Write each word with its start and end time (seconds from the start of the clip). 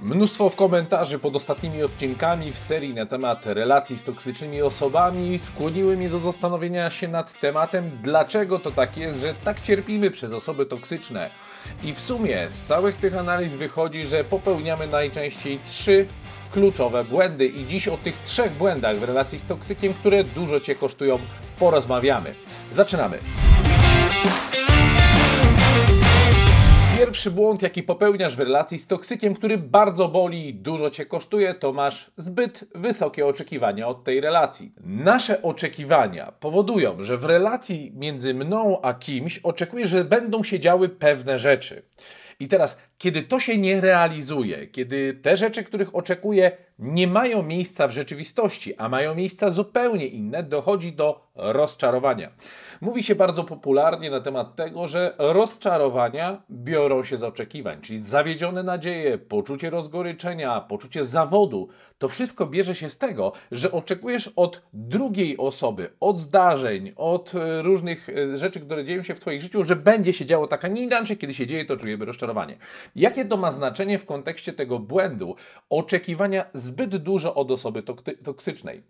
Mnóstwo 0.00 0.50
komentarzy 0.50 1.18
pod 1.18 1.36
ostatnimi 1.36 1.82
odcinkami 1.82 2.52
w 2.52 2.58
serii 2.58 2.94
na 2.94 3.06
temat 3.06 3.46
relacji 3.46 3.98
z 3.98 4.04
toksycznymi 4.04 4.62
osobami 4.62 5.38
skłoniły 5.38 5.96
mnie 5.96 6.08
do 6.08 6.20
zastanowienia 6.20 6.90
się 6.90 7.08
nad 7.08 7.40
tematem, 7.40 7.90
dlaczego 8.02 8.58
to 8.58 8.70
tak 8.70 8.96
jest, 8.96 9.20
że 9.20 9.34
tak 9.44 9.60
cierpimy 9.60 10.10
przez 10.10 10.32
osoby 10.32 10.66
toksyczne. 10.66 11.30
I 11.84 11.94
w 11.94 12.00
sumie 12.00 12.46
z 12.50 12.62
całych 12.62 12.96
tych 12.96 13.16
analiz 13.16 13.54
wychodzi, 13.54 14.06
że 14.06 14.24
popełniamy 14.24 14.86
najczęściej 14.86 15.58
trzy 15.66 16.06
kluczowe 16.52 17.04
błędy. 17.04 17.46
I 17.46 17.66
dziś 17.66 17.88
o 17.88 17.96
tych 17.96 18.22
trzech 18.24 18.52
błędach 18.52 18.96
w 18.96 19.02
relacji 19.02 19.38
z 19.38 19.44
toksykiem, 19.44 19.94
które 19.94 20.24
dużo 20.24 20.60
Cię 20.60 20.74
kosztują, 20.74 21.18
porozmawiamy. 21.58 22.34
Zaczynamy. 22.70 23.18
Pierwszy 27.02 27.30
błąd, 27.30 27.62
jaki 27.62 27.82
popełniasz 27.82 28.36
w 28.36 28.40
relacji 28.40 28.78
z 28.78 28.86
toksykiem, 28.86 29.34
który 29.34 29.58
bardzo 29.58 30.08
boli 30.08 30.48
i 30.48 30.54
dużo 30.54 30.90
cię 30.90 31.06
kosztuje, 31.06 31.54
to 31.54 31.72
masz 31.72 32.10
zbyt 32.16 32.64
wysokie 32.74 33.26
oczekiwania 33.26 33.88
od 33.88 34.04
tej 34.04 34.20
relacji. 34.20 34.72
Nasze 34.84 35.42
oczekiwania 35.42 36.32
powodują, 36.40 37.04
że 37.04 37.18
w 37.18 37.24
relacji 37.24 37.92
między 37.94 38.34
mną 38.34 38.80
a 38.82 38.94
kimś 38.94 39.38
oczekujesz, 39.38 39.90
że 39.90 40.04
będą 40.04 40.42
się 40.42 40.60
działy 40.60 40.88
pewne 40.88 41.38
rzeczy. 41.38 41.82
I 42.40 42.48
teraz, 42.48 42.78
kiedy 42.98 43.22
to 43.22 43.40
się 43.40 43.58
nie 43.58 43.80
realizuje, 43.80 44.66
kiedy 44.66 45.14
te 45.22 45.36
rzeczy, 45.36 45.64
których 45.64 45.94
oczekuję, 45.94 46.52
nie 46.82 47.06
mają 47.06 47.42
miejsca 47.42 47.88
w 47.88 47.90
rzeczywistości, 47.90 48.76
a 48.76 48.88
mają 48.88 49.14
miejsca 49.14 49.50
zupełnie 49.50 50.06
inne, 50.06 50.42
dochodzi 50.42 50.92
do 50.92 51.32
rozczarowania. 51.34 52.30
Mówi 52.80 53.02
się 53.02 53.14
bardzo 53.14 53.44
popularnie 53.44 54.10
na 54.10 54.20
temat 54.20 54.56
tego, 54.56 54.86
że 54.88 55.14
rozczarowania 55.18 56.42
biorą 56.50 57.04
się 57.04 57.16
z 57.16 57.24
oczekiwań, 57.24 57.80
czyli 57.80 58.02
zawiedzione 58.02 58.62
nadzieje, 58.62 59.18
poczucie 59.18 59.70
rozgoryczenia, 59.70 60.60
poczucie 60.60 61.04
zawodu. 61.04 61.68
To 61.98 62.08
wszystko 62.08 62.46
bierze 62.46 62.74
się 62.74 62.90
z 62.90 62.98
tego, 62.98 63.32
że 63.52 63.72
oczekujesz 63.72 64.30
od 64.36 64.62
drugiej 64.72 65.38
osoby, 65.38 65.90
od 66.00 66.20
zdarzeń, 66.20 66.92
od 66.96 67.34
e, 67.34 67.62
różnych 67.62 68.08
e, 68.08 68.36
rzeczy, 68.36 68.60
które 68.60 68.84
dzieją 68.84 69.02
się 69.02 69.14
w 69.14 69.20
Twoim 69.20 69.40
życiu, 69.40 69.64
że 69.64 69.76
będzie 69.76 70.12
się 70.12 70.26
działo 70.26 70.46
tak, 70.46 70.64
a 70.64 70.68
nie 70.68 70.82
inaczej, 70.82 71.16
kiedy 71.16 71.34
się 71.34 71.46
dzieje, 71.46 71.64
to 71.64 71.76
czujemy 71.76 72.04
rozczarowanie. 72.04 72.56
Jakie 72.96 73.24
to 73.24 73.36
ma 73.36 73.52
znaczenie 73.52 73.98
w 73.98 74.06
kontekście 74.06 74.52
tego 74.52 74.78
błędu? 74.78 75.36
Oczekiwania 75.70 76.44
zbyt 76.72 76.96
dużo 76.96 77.34
od 77.34 77.50
osoby 77.50 77.82
toksycznej. 78.24 78.82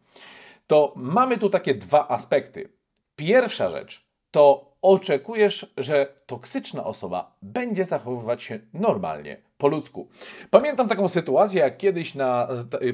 To 0.66 0.92
mamy 0.97 1.38
tu 1.38 1.50
takie 1.50 1.75
dwa 1.75 2.08
aspekty. 2.08 2.69
Pierwsza 3.16 3.70
rzecz 3.70 4.06
to 4.30 4.72
oczekujesz, 4.83 5.72
że 5.77 6.22
toksyczna 6.33 6.84
osoba 6.84 7.36
będzie 7.42 7.84
zachowywać 7.84 8.42
się 8.42 8.58
normalnie, 8.75 9.36
po 9.58 9.69
ludzku. 9.69 10.08
Pamiętam 10.50 10.89
taką 10.89 11.08
sytuację, 11.08 11.61
jak 11.61 11.77
kiedyś 11.77 12.14
na 12.14 12.48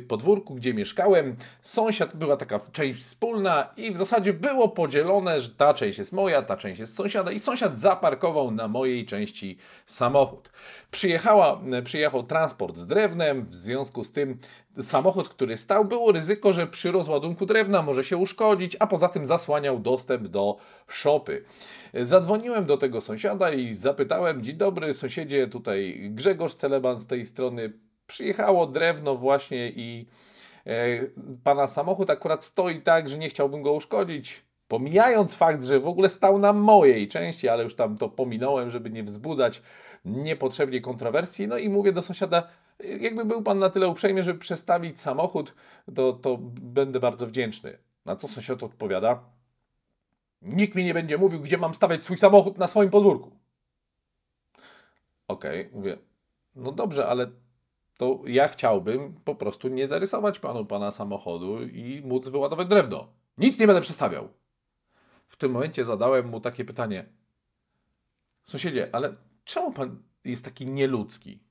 podwórku, 0.09 0.55
gdzie 0.55 0.75
mieszkałem, 0.75 1.37
sąsiad, 1.63 2.17
była 2.17 2.37
taka 2.37 2.61
część 2.73 3.01
wspólna 3.01 3.69
i 3.77 3.93
w 3.93 3.97
zasadzie 3.97 4.33
było 4.33 4.69
podzielone, 4.69 5.41
że 5.41 5.49
ta 5.51 5.75
część 5.75 5.99
jest 5.99 6.13
moja, 6.13 6.43
ta 6.43 6.57
część 6.57 6.81
jest 6.81 6.97
sąsiada 6.97 7.33
i 7.33 7.39
sąsiad 7.39 7.79
zaparkował 7.79 8.51
na 8.51 8.69
mojej 8.69 9.07
części 9.07 9.59
samochód. 9.87 10.53
Przyjechała, 10.91 11.61
przyjechał 11.85 12.23
transport 12.23 12.77
z 12.77 12.87
drewnem, 12.87 13.47
w 13.51 13.55
związku 13.55 14.05
z 14.05 14.13
tym 14.13 14.39
samochód, 14.83 15.29
który 15.29 15.57
stał, 15.57 15.85
było 15.85 16.13
ryzyko, 16.13 16.53
że 16.53 16.67
przy 16.67 16.91
rozładunku 16.91 17.47
drewna 17.47 17.83
może 17.83 18.05
się 18.05 18.17
uszkodzić, 18.17 18.77
a 18.81 18.87
poza 18.87 19.09
tym 19.09 19.27
zasłaniał 19.27 19.79
dostęp 19.79 20.29
do 20.29 20.57
szopy. 20.89 21.45
Zadzwoniłem 21.95 22.67
do 22.67 22.77
tego 22.77 23.01
sąsiada 23.01 23.53
i 23.53 23.75
zapytałem, 23.75 24.43
dzień 24.43 24.57
dobry 24.57 24.95
sąsiedzie, 24.95 25.49
tutaj 25.49 26.09
Grzegorz 26.11 26.55
Celeban 26.55 27.01
z 27.01 27.07
tej 27.07 27.27
strony. 27.27 27.73
Przyjechało 28.07 28.67
drewno 28.67 29.17
właśnie 29.17 29.71
i 29.71 30.07
e, 30.67 30.73
pana 31.45 31.69
samochód 31.69 32.11
akurat 32.11 32.45
stoi 32.45 32.83
tak, 32.83 33.09
że 33.09 33.19
nie 33.19 33.29
chciałbym 33.29 33.63
go 33.63 33.73
uszkodzić. 33.73 34.43
Pomijając 34.69 35.35
fakt, 35.35 35.65
że 35.65 35.81
w 35.81 35.89
ogóle 35.89 36.09
stał 36.09 36.39
na 36.39 36.53
mojej 36.53 37.09
części, 37.09 37.49
ale 37.49 37.65
już 37.65 37.75
tam 37.75 37.99
to 37.99 38.09
pominąłem, 38.09 38.71
żeby 38.71 38.91
nie 38.91 39.03
wzbudzać 39.03 39.63
niepotrzebnie 40.05 40.81
kontrowersji. 40.81 41.49
No 41.49 41.59
i 41.59 41.69
mówię 41.69 41.93
do 41.93 42.03
sąsiada, 42.03 42.49
jakby 43.01 43.25
był 43.25 43.43
pan 43.43 43.59
na 43.59 43.71
tyle 43.71 43.89
uprzejmy, 43.89 44.23
żeby 44.23 44.39
przestawić 44.39 45.01
samochód, 45.01 45.55
to, 45.95 46.13
to 46.13 46.39
będę 46.61 47.01
bardzo 47.01 47.27
wdzięczny. 47.27 47.79
Na 48.05 48.17
co 48.17 48.29
sąsiad 48.29 48.63
odpowiada, 48.63 49.21
Nikt 50.43 50.75
mi 50.75 50.85
nie 50.85 50.95
będzie 50.95 51.19
mówił, 51.19 51.41
gdzie 51.41 51.59
mam 51.59 51.75
stawiać 51.75 52.05
swój 52.05 52.19
samochód 52.19 52.59
na 52.59 52.67
swoim 52.67 52.91
podwórku. 52.91 53.31
Okej, 55.29 55.61
okay, 55.61 55.77
mówię, 55.79 55.99
no 56.57 56.73
dobrze, 56.73 57.09
ale 57.09 57.31
to 57.97 58.23
ja 58.27 58.49
chciałbym 58.49 59.21
po 59.25 59.35
prostu 59.35 59.69
nie 59.69 59.89
zarysować 59.89 60.39
panu 60.39 60.65
pana 60.67 60.93
samochodu 60.93 61.63
i 61.63 62.03
móc 62.05 62.29
wyładować 62.29 62.69
drewno. 62.69 63.09
Nic 63.39 63.59
nie 63.59 63.67
będę 63.67 63.83
przestawiał. 63.83 64.29
W 65.29 65.37
tym 65.37 65.53
momencie 65.53 65.85
zadałem 65.85 66.29
mu 66.29 66.41
takie 66.41 66.65
pytanie. 66.65 67.07
Sąsiedzie, 68.45 68.89
ale 68.93 69.17
czemu 69.45 69.73
pan 69.73 70.03
jest 70.25 70.45
taki 70.45 70.67
nieludzki? 70.67 71.43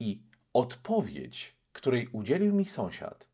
I 0.00 0.22
odpowiedź, 0.52 1.56
której 1.72 2.08
udzielił 2.12 2.54
mi 2.54 2.64
sąsiad, 2.64 3.27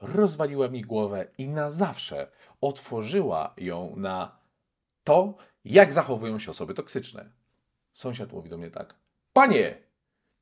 rozwaliła 0.00 0.68
mi 0.68 0.82
głowę 0.82 1.26
i 1.38 1.48
na 1.48 1.70
zawsze 1.70 2.30
otworzyła 2.60 3.54
ją 3.56 3.96
na 3.96 4.38
to, 5.04 5.34
jak 5.64 5.92
zachowują 5.92 6.38
się 6.38 6.50
osoby 6.50 6.74
toksyczne. 6.74 7.30
Sąsiad 7.92 8.32
mówi 8.32 8.50
do 8.50 8.58
mnie 8.58 8.70
tak: 8.70 8.94
Panie, 9.32 9.78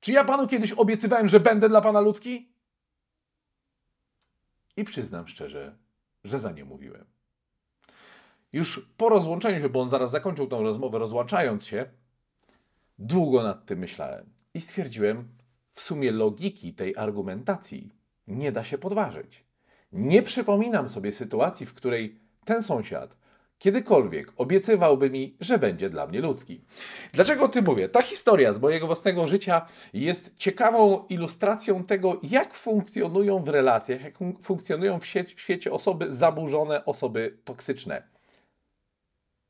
czy 0.00 0.12
ja 0.12 0.24
panu 0.24 0.48
kiedyś 0.48 0.72
obiecywałem, 0.72 1.28
że 1.28 1.40
będę 1.40 1.68
dla 1.68 1.80
pana 1.80 2.00
ludzki? 2.00 2.48
I 4.76 4.84
przyznam 4.84 5.28
szczerze, 5.28 5.76
że 6.24 6.38
za 6.38 6.52
nie 6.52 6.64
mówiłem. 6.64 7.04
Już 8.52 8.88
po 8.96 9.08
rozłączeniu 9.08 9.60
się, 9.60 9.68
bo 9.68 9.80
on 9.80 9.90
zaraz 9.90 10.10
zakończył 10.10 10.46
tą 10.46 10.62
rozmowę, 10.62 10.98
rozłączając 10.98 11.66
się, 11.66 11.90
długo 12.98 13.42
nad 13.42 13.66
tym 13.66 13.78
myślałem 13.78 14.30
i 14.54 14.60
stwierdziłem, 14.60 15.28
w 15.72 15.80
sumie 15.80 16.12
logiki 16.12 16.74
tej 16.74 16.96
argumentacji 16.96 17.94
nie 18.26 18.52
da 18.52 18.64
się 18.64 18.78
podważyć. 18.78 19.43
Nie 19.94 20.22
przypominam 20.22 20.88
sobie 20.88 21.12
sytuacji, 21.12 21.66
w 21.66 21.74
której 21.74 22.18
ten 22.44 22.62
sąsiad 22.62 23.16
kiedykolwiek 23.58 24.32
obiecywałby 24.36 25.10
mi, 25.10 25.36
że 25.40 25.58
będzie 25.58 25.90
dla 25.90 26.06
mnie 26.06 26.20
ludzki. 26.20 26.60
Dlaczego 27.12 27.44
o 27.44 27.48
tym 27.48 27.64
mówię? 27.64 27.88
Ta 27.88 28.02
historia 28.02 28.52
z 28.52 28.60
mojego 28.60 28.86
własnego 28.86 29.26
życia 29.26 29.66
jest 29.92 30.36
ciekawą 30.36 31.04
ilustracją 31.08 31.84
tego, 31.84 32.20
jak 32.22 32.54
funkcjonują 32.54 33.38
w 33.38 33.48
relacjach, 33.48 34.02
jak 34.02 34.14
funkcjonują 34.42 35.00
w, 35.00 35.04
w 35.04 35.40
świecie 35.40 35.72
osoby 35.72 36.14
zaburzone, 36.14 36.84
osoby 36.84 37.38
toksyczne. 37.44 38.13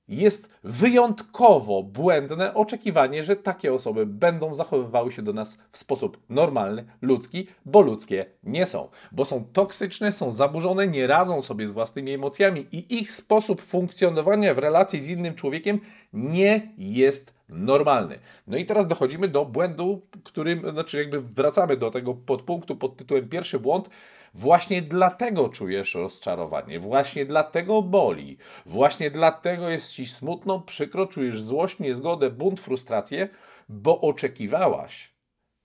Jest 0.08 0.48
wyjątkowo 0.64 1.82
błędne 1.82 2.54
oczekiwanie, 2.54 3.24
że 3.24 3.36
takie 3.36 3.72
osoby 3.72 4.06
będą 4.06 4.54
zachowywały 4.54 5.12
się 5.12 5.22
do 5.22 5.32
nas 5.32 5.58
w 5.72 5.78
sposób 5.78 6.18
normalny, 6.28 6.84
ludzki, 7.02 7.46
bo 7.64 7.80
ludzkie 7.80 8.26
nie 8.42 8.66
są. 8.66 8.88
Bo 9.12 9.24
są 9.24 9.44
toksyczne, 9.52 10.12
są 10.12 10.32
zaburzone, 10.32 10.88
nie 10.88 11.06
radzą 11.06 11.42
sobie 11.42 11.68
z 11.68 11.70
własnymi 11.70 12.12
emocjami 12.12 12.66
i 12.72 12.98
ich 12.98 13.12
sposób 13.12 13.62
funkcjonowania 13.62 14.54
w 14.54 14.58
relacji 14.58 15.00
z 15.00 15.08
innym 15.08 15.34
człowiekiem 15.34 15.80
nie 16.12 16.72
jest 16.78 17.34
normalny. 17.48 18.18
No 18.46 18.56
i 18.56 18.66
teraz 18.66 18.86
dochodzimy 18.86 19.28
do 19.28 19.44
błędu, 19.44 20.00
którym, 20.24 20.70
znaczy 20.70 20.98
jakby 20.98 21.20
wracamy 21.20 21.76
do 21.76 21.90
tego 21.90 22.14
podpunktu 22.14 22.76
pod 22.76 22.96
tytułem 22.96 23.28
pierwszy 23.28 23.58
błąd, 23.58 23.90
Właśnie 24.34 24.82
dlatego 24.82 25.48
czujesz 25.48 25.94
rozczarowanie, 25.94 26.80
właśnie 26.80 27.26
dlatego 27.26 27.82
boli, 27.82 28.38
właśnie 28.66 29.10
dlatego 29.10 29.68
jest 29.68 29.92
ci 29.92 30.06
smutno, 30.06 30.60
przykro, 30.60 31.06
czujesz 31.06 31.42
złość, 31.42 31.78
niezgodę, 31.78 32.30
bunt, 32.30 32.60
frustrację, 32.60 33.28
bo 33.68 34.00
oczekiwałaś, 34.00 35.14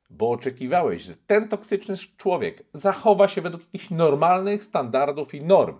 bo 0.10 0.32
oczekiwałeś, 0.32 1.02
że 1.02 1.14
ten 1.28 1.48
toksyczny 1.48 1.96
człowiek 2.18 2.64
zachowa 2.74 3.28
się 3.28 3.42
według 3.42 3.64
jakichś 3.64 3.90
normalnych 3.90 4.64
standardów 4.64 5.34
i 5.34 5.44
norm, 5.44 5.76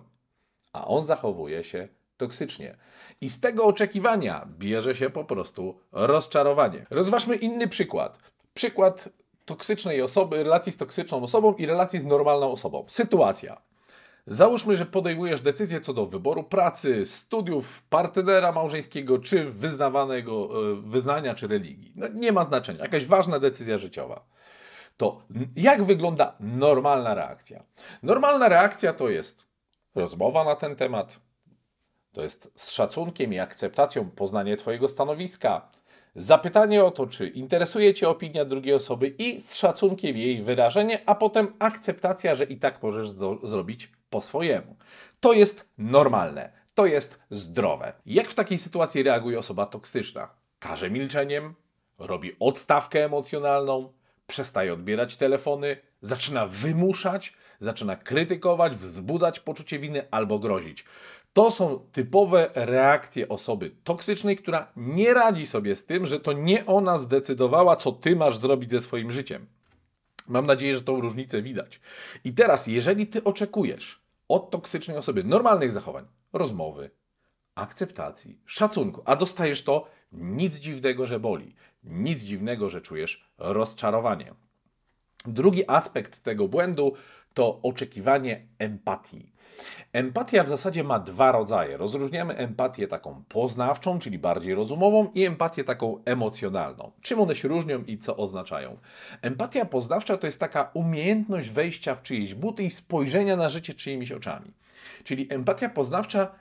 a 0.72 0.86
on 0.86 1.04
zachowuje 1.04 1.64
się 1.64 1.88
toksycznie. 2.16 2.76
I 3.20 3.30
z 3.30 3.40
tego 3.40 3.64
oczekiwania 3.64 4.48
bierze 4.58 4.94
się 4.94 5.10
po 5.10 5.24
prostu 5.24 5.80
rozczarowanie. 5.92 6.86
Rozważmy 6.90 7.36
inny 7.36 7.68
przykład. 7.68 8.18
Przykład 8.54 9.08
toksycznej 9.50 10.02
osoby, 10.02 10.42
relacji 10.42 10.72
z 10.72 10.76
toksyczną 10.76 11.22
osobą 11.22 11.54
i 11.54 11.66
relacji 11.66 12.00
z 12.00 12.04
normalną 12.04 12.52
osobą. 12.52 12.84
Sytuacja. 12.88 13.62
Załóżmy, 14.26 14.76
że 14.76 14.86
podejmujesz 14.86 15.42
decyzję 15.42 15.80
co 15.80 15.94
do 15.94 16.06
wyboru 16.06 16.42
pracy, 16.42 17.06
studiów, 17.06 17.82
partnera 17.82 18.52
małżeńskiego, 18.52 19.18
czy 19.18 19.50
wyznawanego 19.50 20.48
e, 20.72 20.74
wyznania, 20.74 21.34
czy 21.34 21.46
religii. 21.46 21.92
No, 21.96 22.08
nie 22.08 22.32
ma 22.32 22.44
znaczenia. 22.44 22.82
Jakaś 22.82 23.06
ważna 23.06 23.38
decyzja 23.38 23.78
życiowa. 23.78 24.24
To 24.96 25.22
jak 25.56 25.82
wygląda 25.82 26.36
normalna 26.40 27.14
reakcja? 27.14 27.62
Normalna 28.02 28.48
reakcja 28.48 28.92
to 28.92 29.08
jest 29.08 29.46
rozmowa 29.94 30.44
na 30.44 30.56
ten 30.56 30.76
temat, 30.76 31.20
to 32.12 32.22
jest 32.22 32.52
z 32.54 32.70
szacunkiem 32.70 33.32
i 33.32 33.38
akceptacją 33.38 34.10
poznanie 34.10 34.56
Twojego 34.56 34.88
stanowiska, 34.88 35.68
Zapytanie 36.14 36.84
o 36.84 36.90
to, 36.90 37.06
czy 37.06 37.28
interesuje 37.28 37.94
Cię 37.94 38.08
opinia 38.08 38.44
drugiej 38.44 38.74
osoby 38.74 39.14
i 39.18 39.40
z 39.40 39.54
szacunkiem 39.54 40.16
jej 40.16 40.42
wyrażenie, 40.42 41.02
a 41.06 41.14
potem 41.14 41.52
akceptacja, 41.58 42.34
że 42.34 42.44
i 42.44 42.56
tak 42.56 42.82
możesz 42.82 43.08
zrobić 43.42 43.92
po 44.10 44.20
swojemu. 44.20 44.76
To 45.20 45.32
jest 45.32 45.68
normalne, 45.78 46.52
to 46.74 46.86
jest 46.86 47.20
zdrowe. 47.30 47.92
Jak 48.06 48.28
w 48.28 48.34
takiej 48.34 48.58
sytuacji 48.58 49.02
reaguje 49.02 49.38
osoba 49.38 49.66
toksyczna? 49.66 50.28
Każe 50.58 50.90
milczeniem, 50.90 51.54
robi 51.98 52.32
odstawkę 52.40 53.04
emocjonalną, 53.04 53.92
przestaje 54.26 54.72
odbierać 54.72 55.16
telefony, 55.16 55.76
zaczyna 56.02 56.46
wymuszać, 56.46 57.32
zaczyna 57.60 57.96
krytykować, 57.96 58.76
wzbudzać 58.76 59.40
poczucie 59.40 59.78
winy 59.78 60.06
albo 60.10 60.38
grozić. 60.38 60.84
To 61.32 61.50
są 61.50 61.86
typowe 61.92 62.50
reakcje 62.54 63.28
osoby 63.28 63.70
toksycznej, 63.84 64.36
która 64.36 64.72
nie 64.76 65.14
radzi 65.14 65.46
sobie 65.46 65.76
z 65.76 65.86
tym, 65.86 66.06
że 66.06 66.20
to 66.20 66.32
nie 66.32 66.66
ona 66.66 66.98
zdecydowała, 66.98 67.76
co 67.76 67.92
ty 67.92 68.16
masz 68.16 68.36
zrobić 68.36 68.70
ze 68.70 68.80
swoim 68.80 69.10
życiem. 69.10 69.46
Mam 70.28 70.46
nadzieję, 70.46 70.76
że 70.76 70.82
tą 70.82 71.00
różnicę 71.00 71.42
widać. 71.42 71.80
I 72.24 72.32
teraz, 72.32 72.66
jeżeli 72.66 73.06
ty 73.06 73.24
oczekujesz 73.24 74.00
od 74.28 74.50
toksycznej 74.50 74.96
osoby 74.96 75.24
normalnych 75.24 75.72
zachowań, 75.72 76.04
rozmowy, 76.32 76.90
akceptacji, 77.54 78.38
szacunku, 78.46 79.02
a 79.04 79.16
dostajesz 79.16 79.64
to, 79.64 79.86
nic 80.12 80.56
dziwnego, 80.56 81.06
że 81.06 81.20
boli, 81.20 81.54
nic 81.84 82.22
dziwnego, 82.22 82.70
że 82.70 82.80
czujesz 82.80 83.24
rozczarowanie. 83.38 84.34
Drugi 85.26 85.70
aspekt 85.70 86.22
tego 86.22 86.48
błędu 86.48 86.92
to 87.34 87.60
oczekiwanie 87.62 88.46
empatii. 88.58 89.32
Empatia 89.92 90.44
w 90.44 90.48
zasadzie 90.48 90.84
ma 90.84 90.98
dwa 90.98 91.32
rodzaje. 91.32 91.76
Rozróżniamy 91.76 92.36
empatię 92.36 92.88
taką 92.88 93.24
poznawczą, 93.28 93.98
czyli 93.98 94.18
bardziej 94.18 94.54
rozumową, 94.54 95.10
i 95.14 95.24
empatię 95.24 95.64
taką 95.64 96.02
emocjonalną. 96.04 96.92
Czym 97.02 97.20
one 97.20 97.34
się 97.34 97.48
różnią 97.48 97.84
i 97.84 97.98
co 97.98 98.16
oznaczają? 98.16 98.76
Empatia 99.22 99.64
poznawcza 99.64 100.16
to 100.16 100.26
jest 100.26 100.40
taka 100.40 100.70
umiejętność 100.74 101.50
wejścia 101.50 101.94
w 101.94 102.02
czyjeś 102.02 102.34
buty 102.34 102.62
i 102.62 102.70
spojrzenia 102.70 103.36
na 103.36 103.48
życie 103.48 103.74
czyimiś 103.74 104.12
oczami. 104.12 104.52
Czyli 105.04 105.26
empatia 105.30 105.68
poznawcza 105.68 106.34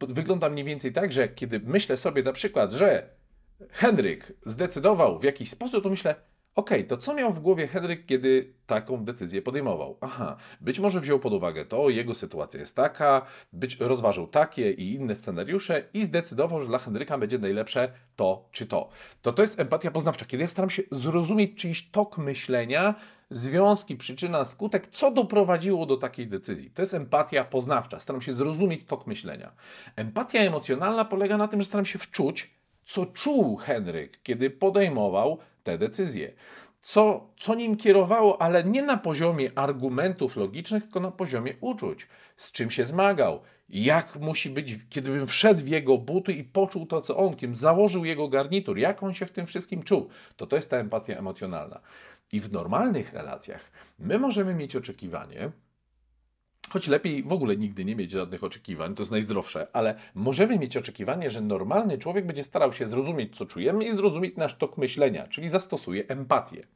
wygląda 0.00 0.48
mniej 0.48 0.64
więcej 0.64 0.92
tak, 0.92 1.12
że 1.12 1.28
kiedy 1.28 1.60
myślę 1.60 1.96
sobie 1.96 2.22
na 2.22 2.32
przykład, 2.32 2.72
że 2.72 3.08
Henryk 3.70 4.32
zdecydował 4.46 5.18
w 5.18 5.24
jakiś 5.24 5.50
sposób, 5.50 5.82
to 5.82 5.90
myślę, 5.90 6.14
Okej, 6.56 6.78
okay, 6.78 6.88
to 6.88 6.96
co 6.96 7.14
miał 7.14 7.32
w 7.32 7.40
głowie 7.40 7.66
Henryk, 7.66 8.06
kiedy 8.06 8.54
taką 8.66 9.04
decyzję 9.04 9.42
podejmował? 9.42 9.98
Aha, 10.00 10.36
być 10.60 10.80
może 10.80 11.00
wziął 11.00 11.18
pod 11.18 11.32
uwagę 11.32 11.64
to, 11.64 11.90
jego 11.90 12.14
sytuacja 12.14 12.60
jest 12.60 12.76
taka, 12.76 13.26
być, 13.52 13.76
rozważył 13.80 14.26
takie 14.26 14.70
i 14.72 14.94
inne 14.94 15.16
scenariusze 15.16 15.88
i 15.94 16.04
zdecydował, 16.04 16.62
że 16.62 16.68
dla 16.68 16.78
Henryka 16.78 17.18
będzie 17.18 17.38
najlepsze 17.38 17.92
to 18.16 18.48
czy 18.52 18.66
to. 18.66 18.88
To 19.22 19.32
to 19.32 19.42
jest 19.42 19.60
empatia 19.60 19.90
poznawcza, 19.90 20.24
kiedy 20.24 20.42
ja 20.42 20.48
staram 20.48 20.70
się 20.70 20.82
zrozumieć 20.90 21.58
czyjś 21.58 21.90
tok 21.90 22.18
myślenia, 22.18 22.94
związki, 23.30 23.96
przyczyna, 23.96 24.44
skutek, 24.44 24.86
co 24.86 25.10
doprowadziło 25.10 25.86
do 25.86 25.96
takiej 25.96 26.26
decyzji. 26.26 26.70
To 26.70 26.82
jest 26.82 26.94
empatia 26.94 27.44
poznawcza, 27.44 28.00
staram 28.00 28.22
się 28.22 28.32
zrozumieć 28.32 28.86
tok 28.86 29.06
myślenia. 29.06 29.52
Empatia 29.96 30.38
emocjonalna 30.38 31.04
polega 31.04 31.36
na 31.36 31.48
tym, 31.48 31.60
że 31.60 31.66
staram 31.66 31.86
się 31.86 31.98
wczuć, 31.98 32.50
co 32.84 33.06
czuł 33.06 33.56
Henryk, 33.56 34.22
kiedy 34.22 34.50
podejmował 34.50 35.38
te 35.64 35.78
decyzje. 35.78 36.32
Co, 36.80 37.30
co 37.36 37.54
nim 37.54 37.76
kierowało, 37.76 38.42
ale 38.42 38.64
nie 38.64 38.82
na 38.82 38.96
poziomie 38.96 39.50
argumentów 39.54 40.36
logicznych, 40.36 40.82
tylko 40.82 41.00
na 41.00 41.10
poziomie 41.10 41.54
uczuć. 41.60 42.08
Z 42.36 42.52
czym 42.52 42.70
się 42.70 42.86
zmagał, 42.86 43.40
jak 43.68 44.16
musi 44.16 44.50
być, 44.50 44.78
kiedy 44.90 45.10
bym 45.10 45.26
wszedł 45.26 45.64
w 45.64 45.68
jego 45.68 45.98
buty 45.98 46.32
i 46.32 46.44
poczuł 46.44 46.86
to, 46.86 47.00
co 47.00 47.16
on, 47.16 47.36
kim 47.36 47.54
założył 47.54 48.04
jego 48.04 48.28
garnitur, 48.28 48.78
jak 48.78 49.02
on 49.02 49.14
się 49.14 49.26
w 49.26 49.30
tym 49.30 49.46
wszystkim 49.46 49.82
czuł. 49.82 50.08
To 50.36 50.46
to 50.46 50.56
jest 50.56 50.70
ta 50.70 50.76
empatia 50.76 51.16
emocjonalna. 51.16 51.80
I 52.32 52.40
w 52.40 52.52
normalnych 52.52 53.12
relacjach 53.12 53.70
my 53.98 54.18
możemy 54.18 54.54
mieć 54.54 54.76
oczekiwanie, 54.76 55.50
choć 56.70 56.88
lepiej 56.88 57.22
w 57.22 57.32
ogóle 57.32 57.56
nigdy 57.56 57.84
nie 57.84 57.96
mieć 57.96 58.10
żadnych 58.10 58.44
oczekiwań, 58.44 58.94
to 58.94 59.02
jest 59.02 59.12
najzdrowsze, 59.12 59.66
ale 59.72 59.94
możemy 60.14 60.58
mieć 60.58 60.76
oczekiwanie, 60.76 61.30
że 61.30 61.40
normalny 61.40 61.98
człowiek 61.98 62.26
będzie 62.26 62.44
starał 62.44 62.72
się 62.72 62.86
zrozumieć, 62.86 63.36
co 63.36 63.46
czujemy 63.46 63.84
i 63.84 63.94
zrozumieć 63.94 64.36
nasz 64.36 64.54
tok 64.54 64.78
myślenia, 64.78 65.26
czyli 65.26 65.48
zastosuje 65.48 66.08
empatię. 66.08 66.66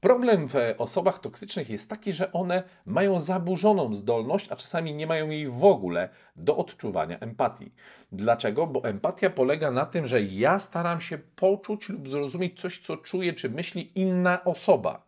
Problem 0.00 0.48
w 0.48 0.54
osobach 0.78 1.18
toksycznych 1.18 1.70
jest 1.70 1.90
taki, 1.90 2.12
że 2.12 2.32
one 2.32 2.62
mają 2.86 3.20
zaburzoną 3.20 3.94
zdolność, 3.94 4.52
a 4.52 4.56
czasami 4.56 4.94
nie 4.94 5.06
mają 5.06 5.30
jej 5.30 5.48
w 5.48 5.64
ogóle 5.64 6.08
do 6.36 6.56
odczuwania 6.56 7.18
empatii. 7.18 7.72
Dlaczego? 8.12 8.66
Bo 8.66 8.84
empatia 8.84 9.30
polega 9.30 9.70
na 9.70 9.86
tym, 9.86 10.08
że 10.08 10.22
ja 10.22 10.58
staram 10.58 11.00
się 11.00 11.18
poczuć 11.18 11.88
lub 11.88 12.08
zrozumieć 12.08 12.60
coś, 12.60 12.78
co 12.78 12.96
czuje 12.96 13.32
czy 13.32 13.50
myśli 13.50 14.00
inna 14.00 14.44
osoba. 14.44 15.06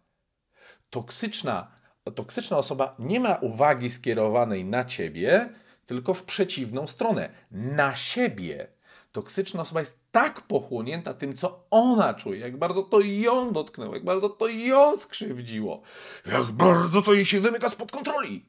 Toksyczna 0.90 1.70
toksyczna 2.10 2.58
osoba 2.58 2.94
nie 2.98 3.20
ma 3.20 3.34
uwagi 3.34 3.90
skierowanej 3.90 4.64
na 4.64 4.84
ciebie, 4.84 5.48
tylko 5.86 6.14
w 6.14 6.22
przeciwną 6.22 6.86
stronę, 6.86 7.30
na 7.50 7.96
siebie. 7.96 8.66
Toksyczna 9.12 9.62
osoba 9.62 9.80
jest 9.80 10.00
tak 10.12 10.40
pochłonięta 10.40 11.14
tym, 11.14 11.36
co 11.36 11.66
ona 11.70 12.14
czuje, 12.14 12.40
jak 12.40 12.56
bardzo 12.56 12.82
to 12.82 13.00
ją 13.00 13.52
dotknęło, 13.52 13.94
jak 13.94 14.04
bardzo 14.04 14.28
to 14.28 14.48
ją 14.48 14.96
skrzywdziło, 14.96 15.82
jak 16.26 16.44
bardzo 16.44 17.02
to 17.02 17.14
jej 17.14 17.24
się 17.24 17.40
wymyka 17.40 17.68
spod 17.68 17.92
kontroli, 17.92 18.44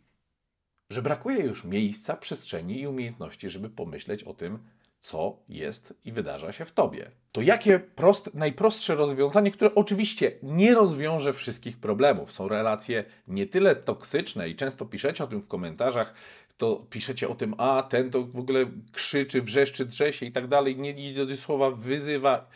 że 0.90 1.02
brakuje 1.02 1.40
już 1.40 1.64
miejsca, 1.64 2.18
przestrzeni 2.18 2.80
i 2.80 2.88
umiejętności, 2.88 3.50
żeby 3.50 3.70
pomyśleć 3.70 4.24
o 4.24 4.34
tym, 4.34 4.60
co 5.00 5.38
jest 5.50 5.94
i 6.06 6.12
wydarza 6.12 6.52
się 6.52 6.66
w 6.66 6.72
tobie. 6.72 7.12
To 7.32 7.42
jakie 7.42 7.80
prost, 7.80 8.34
najprostsze 8.34 8.96
rozwiązanie, 8.96 9.52
które 9.52 9.76
oczywiście 9.76 10.32
nie 10.44 10.76
rozwiąże 10.76 11.34
wszystkich 11.34 11.78
problemów. 11.78 12.32
Są 12.32 12.48
relacje 12.48 13.04
nie 13.28 13.48
tyle 13.48 13.76
toksyczne 13.76 14.50
i 14.50 14.56
często 14.56 14.86
piszecie 14.86 15.24
o 15.24 15.28
tym 15.28 15.42
w 15.42 15.48
komentarzach, 15.48 16.14
to 16.58 16.86
piszecie 16.90 17.30
o 17.30 17.36
tym, 17.36 17.56
a 17.58 17.84
ten 17.84 18.12
to 18.12 18.24
w 18.24 18.40
ogóle 18.40 18.66
krzyczy, 18.92 19.42
wrzeszczy, 19.42 19.86
drze 19.86 20.14
się 20.14 20.26
i 20.26 20.32
tak 20.32 20.48
dalej, 20.48 20.78
nie 20.78 21.10
idzie 21.10 21.26
do 21.26 21.38
słowa, 21.38 21.72
wyzywa. 21.72 22.50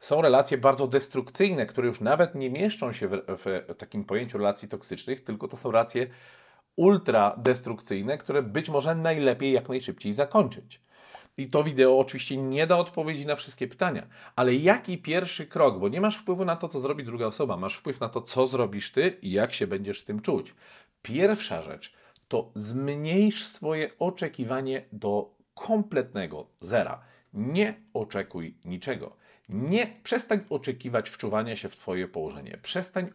Są 0.00 0.22
relacje 0.22 0.58
bardzo 0.58 0.86
destrukcyjne, 0.86 1.66
które 1.66 1.88
już 1.88 2.00
nawet 2.00 2.34
nie 2.34 2.50
mieszczą 2.50 2.92
się 2.92 3.08
w, 3.08 3.22
w 3.28 3.74
takim 3.78 4.04
pojęciu 4.04 4.38
relacji 4.38 4.68
toksycznych, 4.68 5.24
tylko 5.24 5.48
to 5.48 5.56
są 5.56 5.70
relacje 5.70 6.06
ultra 6.76 7.34
destrukcyjne, 7.38 8.18
które 8.18 8.42
być 8.42 8.68
może 8.68 8.94
najlepiej 8.94 9.52
jak 9.52 9.68
najszybciej 9.68 10.12
zakończyć. 10.12 10.80
I 11.40 11.48
to 11.48 11.64
wideo 11.64 11.98
oczywiście 11.98 12.36
nie 12.36 12.66
da 12.66 12.78
odpowiedzi 12.78 13.26
na 13.26 13.36
wszystkie 13.36 13.68
pytania, 13.68 14.06
ale 14.36 14.54
jaki 14.54 14.98
pierwszy 14.98 15.46
krok, 15.46 15.78
bo 15.78 15.88
nie 15.88 16.00
masz 16.00 16.16
wpływu 16.16 16.44
na 16.44 16.56
to, 16.56 16.68
co 16.68 16.80
zrobi 16.80 17.04
druga 17.04 17.26
osoba, 17.26 17.56
masz 17.56 17.76
wpływ 17.76 18.00
na 18.00 18.08
to, 18.08 18.20
co 18.22 18.46
zrobisz 18.46 18.92
ty 18.92 19.18
i 19.22 19.30
jak 19.30 19.52
się 19.52 19.66
będziesz 19.66 20.00
z 20.00 20.04
tym 20.04 20.20
czuć. 20.20 20.54
Pierwsza 21.02 21.62
rzecz 21.62 21.92
to 22.28 22.50
zmniejsz 22.54 23.46
swoje 23.46 23.98
oczekiwanie 23.98 24.84
do 24.92 25.34
kompletnego 25.54 26.46
zera. 26.60 27.00
Nie 27.34 27.74
oczekuj 27.94 28.54
niczego. 28.64 29.16
Nie 29.48 29.86
przestań 30.02 30.40
oczekiwać 30.50 31.10
wczuwania 31.10 31.56
się 31.56 31.68
w 31.68 31.76
Twoje 31.76 32.08
położenie. 32.08 32.58
Przestań 32.62 33.10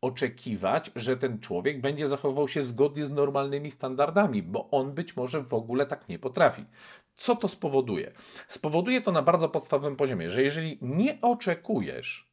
oczekiwać, 0.00 0.90
że 0.96 1.16
ten 1.16 1.38
człowiek 1.40 1.80
będzie 1.80 2.08
zachowywał 2.08 2.48
się 2.48 2.62
zgodnie 2.62 3.06
z 3.06 3.10
normalnymi 3.10 3.70
standardami, 3.70 4.42
bo 4.42 4.70
on 4.70 4.92
być 4.92 5.16
może 5.16 5.42
w 5.42 5.54
ogóle 5.54 5.86
tak 5.86 6.08
nie 6.08 6.18
potrafi. 6.18 6.64
Co 7.14 7.36
to 7.36 7.48
spowoduje? 7.48 8.12
Spowoduje 8.48 9.00
to 9.00 9.12
na 9.12 9.22
bardzo 9.22 9.48
podstawowym 9.48 9.96
poziomie, 9.96 10.30
że 10.30 10.42
jeżeli 10.42 10.78
nie 10.82 11.18
oczekujesz, 11.20 12.28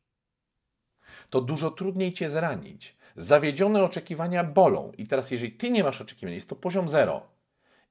to 1.30 1.42
dużo 1.42 1.72
trudniej 1.72 2.14
cię 2.14 2.30
zranić. 2.30 2.96
Zawiedzione 3.16 3.84
oczekiwania 3.84 4.44
bolą. 4.44 4.92
I 4.98 5.08
teraz, 5.08 5.32
jeżeli 5.32 5.52
ty 5.52 5.70
nie 5.70 5.84
masz 5.84 6.02
oczekiwań, 6.02 6.36
jest 6.36 6.50
to 6.50 6.56
poziom 6.56 6.90
zero 6.90 7.28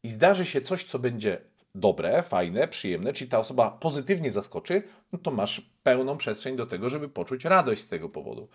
i 0.02 0.10
zdarzy 0.10 0.46
się 0.46 0.60
coś, 0.60 0.84
co 0.84 0.98
będzie 0.98 1.40
dobre, 1.74 2.22
fajne, 2.22 2.68
przyjemne, 2.68 3.12
czyli 3.12 3.30
ta 3.30 3.38
osoba 3.38 3.70
pozytywnie 3.70 4.32
zaskoczy, 4.32 4.82
no 5.12 5.18
to 5.18 5.30
masz 5.30 5.70
pełną 5.82 6.16
przestrzeń 6.16 6.56
do 6.56 6.66
tego, 6.66 6.88
żeby 6.88 7.08
poczuć 7.08 7.44
radość 7.44 7.82
z 7.82 7.88
tego 7.88 8.08
powodu. 8.08 8.48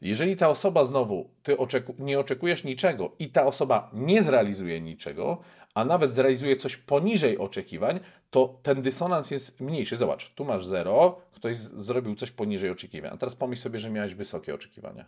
Jeżeli 0.00 0.36
ta 0.36 0.48
osoba 0.48 0.84
znowu, 0.84 1.30
ty 1.42 1.58
oczeku 1.58 1.94
nie 1.98 2.18
oczekujesz 2.18 2.64
niczego 2.64 3.12
i 3.18 3.30
ta 3.30 3.46
osoba 3.46 3.90
nie 3.92 4.22
zrealizuje 4.22 4.80
niczego, 4.80 5.38
a 5.74 5.84
nawet 5.84 6.14
zrealizuje 6.14 6.56
coś 6.56 6.76
poniżej 6.76 7.38
oczekiwań, 7.38 8.00
to 8.30 8.58
ten 8.62 8.82
dysonans 8.82 9.30
jest 9.30 9.60
mniejszy. 9.60 9.96
Zobacz, 9.96 10.34
tu 10.34 10.44
masz 10.44 10.66
zero, 10.66 11.20
ktoś 11.32 11.56
zrobił 11.58 12.14
coś 12.14 12.30
poniżej 12.30 12.70
oczekiwań, 12.70 13.10
a 13.14 13.16
teraz 13.16 13.34
pomyśl 13.34 13.62
sobie, 13.62 13.78
że 13.78 13.90
miałeś 13.90 14.14
wysokie 14.14 14.54
oczekiwania. 14.54 15.04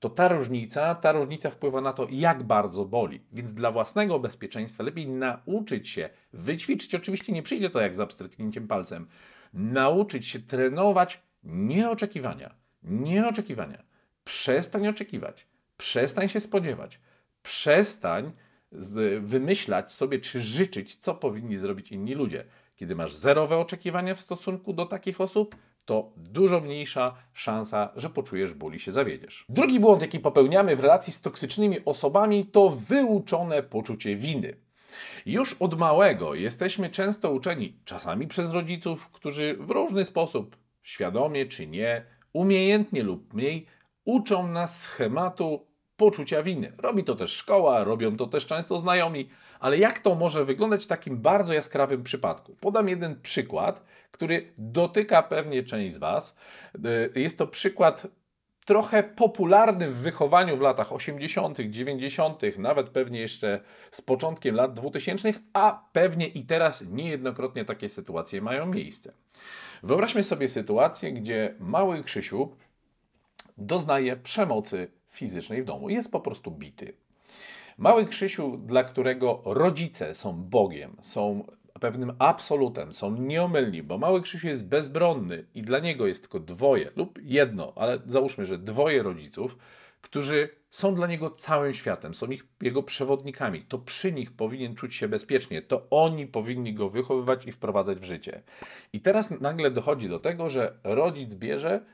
To 0.00 0.10
ta 0.10 0.28
różnica, 0.28 0.94
ta 0.94 1.12
różnica 1.12 1.50
wpływa 1.50 1.80
na 1.80 1.92
to, 1.92 2.06
jak 2.10 2.42
bardzo 2.42 2.84
boli. 2.84 3.20
Więc 3.32 3.54
dla 3.54 3.70
własnego 3.72 4.18
bezpieczeństwa 4.18 4.82
lepiej 4.82 5.08
nauczyć 5.08 5.88
się 5.88 6.10
wyćwiczyć. 6.32 6.94
Oczywiście 6.94 7.32
nie 7.32 7.42
przyjdzie 7.42 7.70
to 7.70 7.80
jak 7.80 7.94
za 7.94 8.06
pstryknięciem 8.06 8.68
palcem. 8.68 9.08
Nauczyć 9.54 10.26
się 10.26 10.38
trenować 10.38 11.20
nieoczekiwania. 11.44 12.54
Nieoczekiwania 12.82 13.89
Przestań 14.30 14.88
oczekiwać, 14.88 15.46
przestań 15.76 16.28
się 16.28 16.40
spodziewać, 16.40 17.00
przestań 17.42 18.32
wymyślać 19.20 19.92
sobie 19.92 20.18
czy 20.18 20.40
życzyć, 20.40 20.96
co 20.96 21.14
powinni 21.14 21.56
zrobić 21.56 21.92
inni 21.92 22.14
ludzie. 22.14 22.44
Kiedy 22.76 22.94
masz 22.94 23.14
zerowe 23.14 23.56
oczekiwania 23.58 24.14
w 24.14 24.20
stosunku 24.20 24.72
do 24.72 24.86
takich 24.86 25.20
osób, 25.20 25.56
to 25.84 26.12
dużo 26.16 26.60
mniejsza 26.60 27.14
szansa, 27.32 27.92
że 27.96 28.10
poczujesz 28.10 28.54
ból 28.54 28.74
i 28.74 28.78
się 28.78 28.92
zawiedziesz. 28.92 29.44
Drugi 29.48 29.80
błąd, 29.80 30.02
jaki 30.02 30.20
popełniamy 30.20 30.76
w 30.76 30.80
relacji 30.80 31.12
z 31.12 31.20
toksycznymi 31.20 31.84
osobami, 31.84 32.46
to 32.46 32.68
wyuczone 32.68 33.62
poczucie 33.62 34.16
winy. 34.16 34.56
Już 35.26 35.56
od 35.60 35.78
małego 35.78 36.34
jesteśmy 36.34 36.90
często 36.90 37.32
uczeni, 37.32 37.76
czasami 37.84 38.26
przez 38.26 38.50
rodziców, 38.50 39.08
którzy 39.08 39.56
w 39.60 39.70
różny 39.70 40.04
sposób, 40.04 40.56
świadomie 40.82 41.46
czy 41.46 41.66
nie, 41.66 42.04
umiejętnie 42.32 43.02
lub 43.02 43.34
mniej, 43.34 43.66
uczą 44.10 44.48
nas 44.48 44.80
schematu 44.80 45.66
poczucia 45.96 46.42
winy. 46.42 46.72
Robi 46.78 47.04
to 47.04 47.14
też 47.14 47.32
szkoła, 47.32 47.84
robią 47.84 48.16
to 48.16 48.26
też 48.26 48.46
często 48.46 48.78
znajomi, 48.78 49.28
ale 49.60 49.78
jak 49.78 49.98
to 49.98 50.14
może 50.14 50.44
wyglądać 50.44 50.84
w 50.84 50.86
takim 50.86 51.18
bardzo 51.18 51.54
jaskrawym 51.54 52.02
przypadku? 52.02 52.56
Podam 52.60 52.88
jeden 52.88 53.20
przykład, 53.20 53.84
który 54.10 54.52
dotyka 54.58 55.22
pewnie 55.22 55.62
część 55.62 55.94
z 55.94 55.98
Was. 55.98 56.36
Y, 57.16 57.20
jest 57.20 57.38
to 57.38 57.46
przykład 57.46 58.06
trochę 58.64 59.02
popularny 59.02 59.90
w 59.90 59.96
wychowaniu 59.96 60.56
w 60.56 60.60
latach 60.60 60.92
80., 60.92 61.58
90., 61.60 62.58
nawet 62.58 62.90
pewnie 62.90 63.20
jeszcze 63.20 63.60
z 63.90 64.00
początkiem 64.00 64.54
lat 64.54 64.74
2000, 64.74 65.32
a 65.52 65.88
pewnie 65.92 66.28
i 66.28 66.44
teraz 66.44 66.84
niejednokrotnie 66.88 67.64
takie 67.64 67.88
sytuacje 67.88 68.42
mają 68.42 68.66
miejsce. 68.66 69.12
Wyobraźmy 69.82 70.22
sobie 70.22 70.48
sytuację, 70.48 71.12
gdzie 71.12 71.54
mały 71.58 72.02
Krzysiu 72.02 72.56
doznaje 73.60 74.16
przemocy 74.16 74.88
fizycznej 75.08 75.62
w 75.62 75.64
domu. 75.64 75.90
Jest 75.90 76.12
po 76.12 76.20
prostu 76.20 76.50
bity. 76.50 76.92
Mały 77.78 78.06
Krzysiu, 78.06 78.56
dla 78.56 78.84
którego 78.84 79.42
rodzice 79.44 80.14
są 80.14 80.42
Bogiem, 80.42 80.96
są 81.00 81.44
pewnym 81.80 82.12
absolutem, 82.18 82.92
są 82.92 83.16
nieomylni, 83.16 83.82
bo 83.82 83.98
mały 83.98 84.22
Krzysiu 84.22 84.48
jest 84.48 84.68
bezbronny 84.68 85.44
i 85.54 85.62
dla 85.62 85.78
niego 85.78 86.06
jest 86.06 86.20
tylko 86.20 86.40
dwoje 86.40 86.90
lub 86.96 87.18
jedno, 87.22 87.72
ale 87.76 87.98
załóżmy, 88.06 88.46
że 88.46 88.58
dwoje 88.58 89.02
rodziców, 89.02 89.56
którzy 90.00 90.48
są 90.70 90.94
dla 90.94 91.06
niego 91.06 91.30
całym 91.30 91.74
światem, 91.74 92.14
są 92.14 92.26
ich, 92.26 92.46
jego 92.60 92.82
przewodnikami. 92.82 93.62
To 93.62 93.78
przy 93.78 94.12
nich 94.12 94.32
powinien 94.32 94.74
czuć 94.74 94.94
się 94.94 95.08
bezpiecznie, 95.08 95.62
to 95.62 95.86
oni 95.90 96.26
powinni 96.26 96.74
go 96.74 96.90
wychowywać 96.90 97.46
i 97.46 97.52
wprowadzać 97.52 97.98
w 97.98 98.04
życie. 98.04 98.42
I 98.92 99.00
teraz 99.00 99.40
nagle 99.40 99.70
dochodzi 99.70 100.08
do 100.08 100.18
tego, 100.18 100.48
że 100.48 100.78
rodzic 100.84 101.34
bierze 101.34 101.84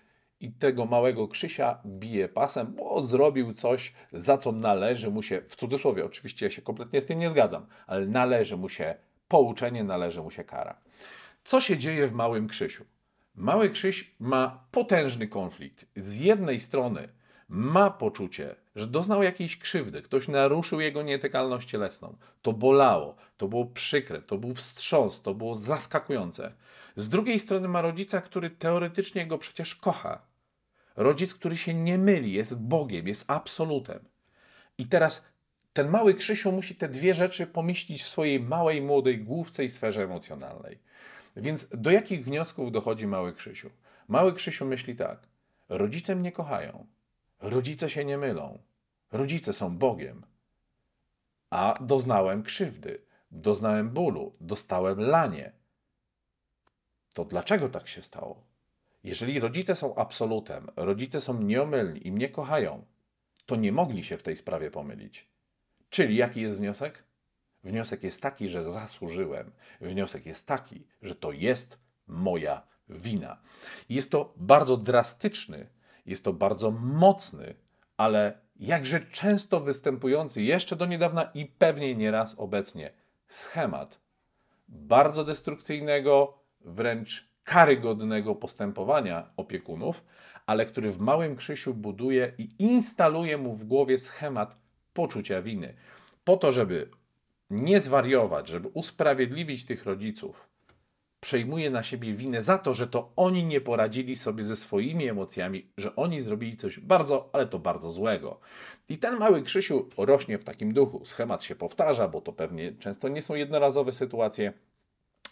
i 0.40 0.52
tego 0.52 0.87
małego 0.87 1.28
Krzysia 1.28 1.78
bije 1.87 2.28
pasem, 2.28 2.75
bo 2.75 3.02
zrobił 3.02 3.52
coś, 3.52 3.93
za 4.12 4.38
co 4.38 4.52
należy 4.52 5.11
mu 5.11 5.23
się, 5.23 5.43
w 5.49 5.57
cudzysłowie 5.57 6.05
oczywiście 6.05 6.47
ja 6.47 6.50
się 6.50 6.62
kompletnie 6.62 7.00
z 7.00 7.07
tym 7.07 7.19
nie 7.19 7.31
zgadzam, 7.31 7.66
ale 7.87 8.07
należy 8.07 8.57
mu 8.57 8.69
się 8.69 8.95
pouczenie, 9.28 9.85
należy 9.85 10.23
mu 10.23 10.31
się 10.31 10.45
kara. 10.45 10.81
Co 11.45 11.61
się 11.61 11.78
dzieje 11.78 12.07
w 12.07 12.12
małym 12.12 12.49
Krzysiu? 12.49 12.85
Mały 13.35 13.71
Krzyś 13.71 14.14
ma 14.19 14.64
potężny 14.71 15.28
konflikt. 15.28 15.87
Z 15.97 16.19
jednej 16.19 16.61
strony 16.61 17.09
ma 17.49 17.90
poczucie, 17.90 18.55
że 18.76 18.87
doznał 18.87 19.23
jakiejś 19.23 19.59
krzywdy, 19.59 20.02
ktoś 20.02 20.28
naruszył 20.28 20.81
jego 20.81 21.02
nietykalność 21.02 21.69
cielesną. 21.69 22.16
To 22.43 22.52
bolało, 22.52 23.16
to 23.37 23.49
było 23.49 23.66
przykre, 23.66 24.23
to 24.23 24.38
był 24.38 24.55
wstrząs, 24.55 25.23
to 25.23 25.35
było 25.35 25.57
zaskakujące. 25.57 26.52
Z 26.97 27.09
drugiej 27.09 27.38
strony 27.38 27.69
ma 27.69 27.81
rodzica, 27.83 28.21
który 28.21 28.50
teoretycznie 28.50 29.26
go 29.26 29.38
przecież 29.38 29.75
kocha. 29.75 30.23
Rodzic, 30.96 31.34
który 31.34 31.56
się 31.56 31.74
nie 31.74 31.98
myli, 31.98 32.32
jest 32.32 32.60
Bogiem, 32.60 33.08
jest 33.08 33.24
absolutem. 33.30 34.04
I 34.78 34.86
teraz 34.86 35.26
ten 35.72 35.88
mały 35.88 36.14
Krzysiu 36.14 36.52
musi 36.52 36.74
te 36.74 36.88
dwie 36.88 37.14
rzeczy 37.14 37.46
pomieścić 37.46 38.02
w 38.02 38.08
swojej 38.08 38.40
małej, 38.40 38.82
młodej 38.82 39.18
główce 39.18 39.64
i 39.64 39.70
sferze 39.70 40.04
emocjonalnej. 40.04 40.78
Więc 41.36 41.68
do 41.74 41.90
jakich 41.90 42.24
wniosków 42.24 42.72
dochodzi 42.72 43.06
mały 43.06 43.32
Krzysiu? 43.32 43.70
Mały 44.08 44.32
Krzysiu 44.32 44.66
myśli 44.66 44.96
tak: 44.96 45.28
rodzice 45.68 46.16
mnie 46.16 46.32
kochają, 46.32 46.86
rodzice 47.40 47.90
się 47.90 48.04
nie 48.04 48.18
mylą, 48.18 48.58
rodzice 49.12 49.52
są 49.52 49.78
Bogiem, 49.78 50.26
a 51.50 51.78
doznałem 51.80 52.42
krzywdy, 52.42 53.02
doznałem 53.30 53.90
bólu, 53.90 54.32
dostałem 54.40 55.00
lanie. 55.00 55.52
To 57.14 57.24
dlaczego 57.24 57.68
tak 57.68 57.88
się 57.88 58.02
stało? 58.02 58.55
Jeżeli 59.06 59.40
rodzice 59.40 59.75
są 59.75 59.94
absolutem, 59.94 60.66
rodzice 60.76 61.20
są 61.20 61.42
nieomylni 61.42 62.06
i 62.06 62.12
mnie 62.12 62.28
kochają, 62.28 62.84
to 63.46 63.56
nie 63.56 63.72
mogli 63.72 64.04
się 64.04 64.18
w 64.18 64.22
tej 64.22 64.36
sprawie 64.36 64.70
pomylić. 64.70 65.28
Czyli 65.90 66.16
jaki 66.16 66.40
jest 66.40 66.58
wniosek? 66.58 67.04
Wniosek 67.64 68.02
jest 68.02 68.22
taki, 68.22 68.48
że 68.48 68.62
zasłużyłem. 68.62 69.52
Wniosek 69.80 70.26
jest 70.26 70.46
taki, 70.46 70.86
że 71.02 71.14
to 71.14 71.32
jest 71.32 71.78
moja 72.06 72.62
wina. 72.88 73.38
Jest 73.88 74.10
to 74.10 74.34
bardzo 74.36 74.76
drastyczny, 74.76 75.66
jest 76.06 76.25
to 76.25 76.32
bardzo 76.32 76.70
mocny, 76.70 77.54
ale 77.96 78.38
jakże 78.56 79.00
często 79.00 79.60
występujący 79.60 80.42
jeszcze 80.42 80.76
do 80.76 80.86
niedawna 80.86 81.30
i 81.34 81.46
pewnie 81.46 81.94
nieraz 81.94 82.34
obecnie 82.38 82.92
schemat 83.28 84.00
bardzo 84.68 85.25
destrukcyjnego, 85.25 86.38
wręcz 86.60 87.36
karygodnego 87.46 88.34
postępowania 88.34 89.30
opiekunów, 89.36 90.04
ale 90.46 90.66
który 90.66 90.90
w 90.90 90.98
małym 90.98 91.36
Krzysiu 91.36 91.74
buduje 91.74 92.32
i 92.38 92.48
instaluje 92.58 93.38
mu 93.38 93.54
w 93.54 93.64
głowie 93.64 93.98
schemat 93.98 94.58
poczucia 94.92 95.42
winy. 95.42 95.74
Po 96.24 96.36
to, 96.36 96.52
żeby 96.52 96.88
nie 97.50 97.80
zwariować, 97.80 98.48
żeby 98.48 98.68
usprawiedliwić 98.68 99.64
tych 99.64 99.84
rodziców, 99.84 100.48
przejmuje 101.20 101.70
na 101.70 101.82
siebie 101.82 102.14
winę 102.14 102.42
za 102.42 102.58
to, 102.58 102.74
że 102.74 102.86
to 102.86 103.12
oni 103.16 103.44
nie 103.44 103.60
poradzili 103.60 104.16
sobie 104.16 104.44
ze 104.44 104.56
swoimi 104.56 105.08
emocjami, 105.08 105.66
że 105.78 105.96
oni 105.96 106.20
zrobili 106.20 106.56
coś 106.56 106.80
bardzo, 106.80 107.30
ale 107.32 107.46
to 107.46 107.58
bardzo 107.58 107.90
złego. 107.90 108.40
I 108.88 108.98
ten 108.98 109.16
mały 109.18 109.42
Krzysiu 109.42 109.88
rośnie 109.96 110.38
w 110.38 110.44
takim 110.44 110.72
duchu. 110.72 111.04
Schemat 111.04 111.44
się 111.44 111.54
powtarza, 111.54 112.08
bo 112.08 112.20
to 112.20 112.32
pewnie 112.32 112.72
często 112.72 113.08
nie 113.08 113.22
są 113.22 113.34
jednorazowe 113.34 113.92
sytuacje. 113.92 114.52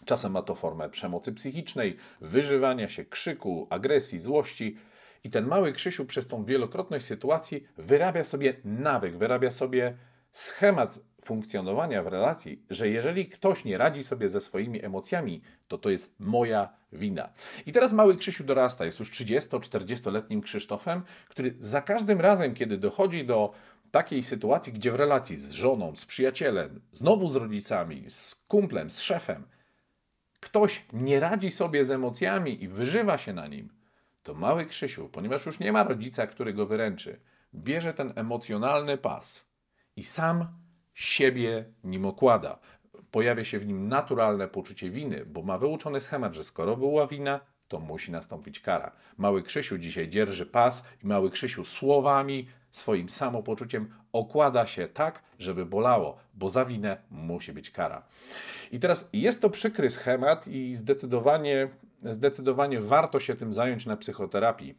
Czasem 0.05 0.31
ma 0.31 0.41
to 0.41 0.55
formę 0.55 0.89
przemocy 0.89 1.33
psychicznej, 1.33 1.97
wyżywania 2.21 2.89
się, 2.89 3.05
krzyku, 3.05 3.67
agresji, 3.69 4.19
złości. 4.19 4.77
I 5.23 5.29
ten 5.29 5.47
mały 5.47 5.71
Krzysiu 5.71 6.05
przez 6.05 6.27
tą 6.27 6.45
wielokrotność 6.45 7.05
sytuacji 7.05 7.67
wyrabia 7.77 8.23
sobie 8.23 8.53
nawyk, 8.63 9.17
wyrabia 9.17 9.51
sobie 9.51 9.97
schemat 10.31 10.99
funkcjonowania 11.25 12.03
w 12.03 12.07
relacji, 12.07 12.65
że 12.69 12.89
jeżeli 12.89 13.29
ktoś 13.29 13.65
nie 13.65 13.77
radzi 13.77 14.03
sobie 14.03 14.29
ze 14.29 14.41
swoimi 14.41 14.85
emocjami, 14.85 15.41
to 15.67 15.77
to 15.77 15.89
jest 15.89 16.15
moja 16.19 16.69
wina. 16.93 17.29
I 17.65 17.71
teraz 17.71 17.93
mały 17.93 18.17
Krzysiu 18.17 18.43
dorasta, 18.43 18.85
jest 18.85 18.99
już 18.99 19.11
30-40-letnim 19.11 20.41
Krzysztofem, 20.41 21.01
który 21.29 21.55
za 21.59 21.81
każdym 21.81 22.21
razem, 22.21 22.53
kiedy 22.53 22.77
dochodzi 22.77 23.25
do 23.25 23.53
takiej 23.91 24.23
sytuacji, 24.23 24.73
gdzie 24.73 24.91
w 24.91 24.95
relacji 24.95 25.35
z 25.35 25.51
żoną, 25.51 25.95
z 25.95 26.05
przyjacielem, 26.05 26.81
znowu 26.91 27.29
z 27.29 27.35
rodzicami, 27.35 28.05
z 28.09 28.35
kumplem, 28.47 28.89
z 28.89 29.01
szefem, 29.01 29.43
ktoś 30.45 30.85
nie 30.93 31.19
radzi 31.19 31.51
sobie 31.51 31.85
z 31.85 31.91
emocjami 31.91 32.63
i 32.63 32.67
wyżywa 32.67 33.17
się 33.17 33.33
na 33.33 33.47
nim, 33.47 33.69
to 34.23 34.33
mały 34.33 34.65
Krzysiu, 34.65 35.09
ponieważ 35.09 35.45
już 35.45 35.59
nie 35.59 35.71
ma 35.71 35.83
rodzica, 35.83 36.27
który 36.27 36.53
go 36.53 36.65
wyręczy, 36.65 37.19
bierze 37.55 37.93
ten 37.93 38.13
emocjonalny 38.15 38.97
pas 38.97 39.49
i 39.95 40.03
sam 40.03 40.47
siebie 40.93 41.65
nim 41.83 42.05
okłada. 42.05 42.59
Pojawia 43.11 43.43
się 43.43 43.59
w 43.59 43.67
nim 43.67 43.87
naturalne 43.87 44.47
poczucie 44.47 44.89
winy, 44.89 45.25
bo 45.25 45.41
ma 45.41 45.57
wyuczony 45.57 46.01
schemat, 46.01 46.33
że 46.35 46.43
skoro 46.43 46.77
była 46.77 47.07
wina, 47.07 47.39
to 47.67 47.79
musi 47.79 48.11
nastąpić 48.11 48.59
kara. 48.59 48.91
Mały 49.17 49.43
Krzysiu 49.43 49.77
dzisiaj 49.77 50.09
dzierży 50.09 50.45
pas 50.45 50.87
i 51.03 51.07
mały 51.07 51.31
Krzysiu 51.31 51.65
słowami, 51.65 52.47
swoim 52.77 53.09
samopoczuciem 53.09 53.93
okłada 54.13 54.67
się 54.67 54.87
tak, 54.87 55.23
żeby 55.39 55.65
bolało, 55.65 56.17
bo 56.33 56.49
za 56.49 56.65
winę 56.65 56.97
musi 57.11 57.53
być 57.53 57.71
kara. 57.71 58.03
I 58.71 58.79
teraz 58.79 59.09
jest 59.13 59.41
to 59.41 59.49
przykry 59.49 59.89
schemat 59.89 60.47
i 60.47 60.75
zdecydowanie, 60.75 61.69
zdecydowanie 62.03 62.79
warto 62.79 63.19
się 63.19 63.35
tym 63.35 63.53
zająć 63.53 63.85
na 63.85 63.97
psychoterapii. 63.97 64.75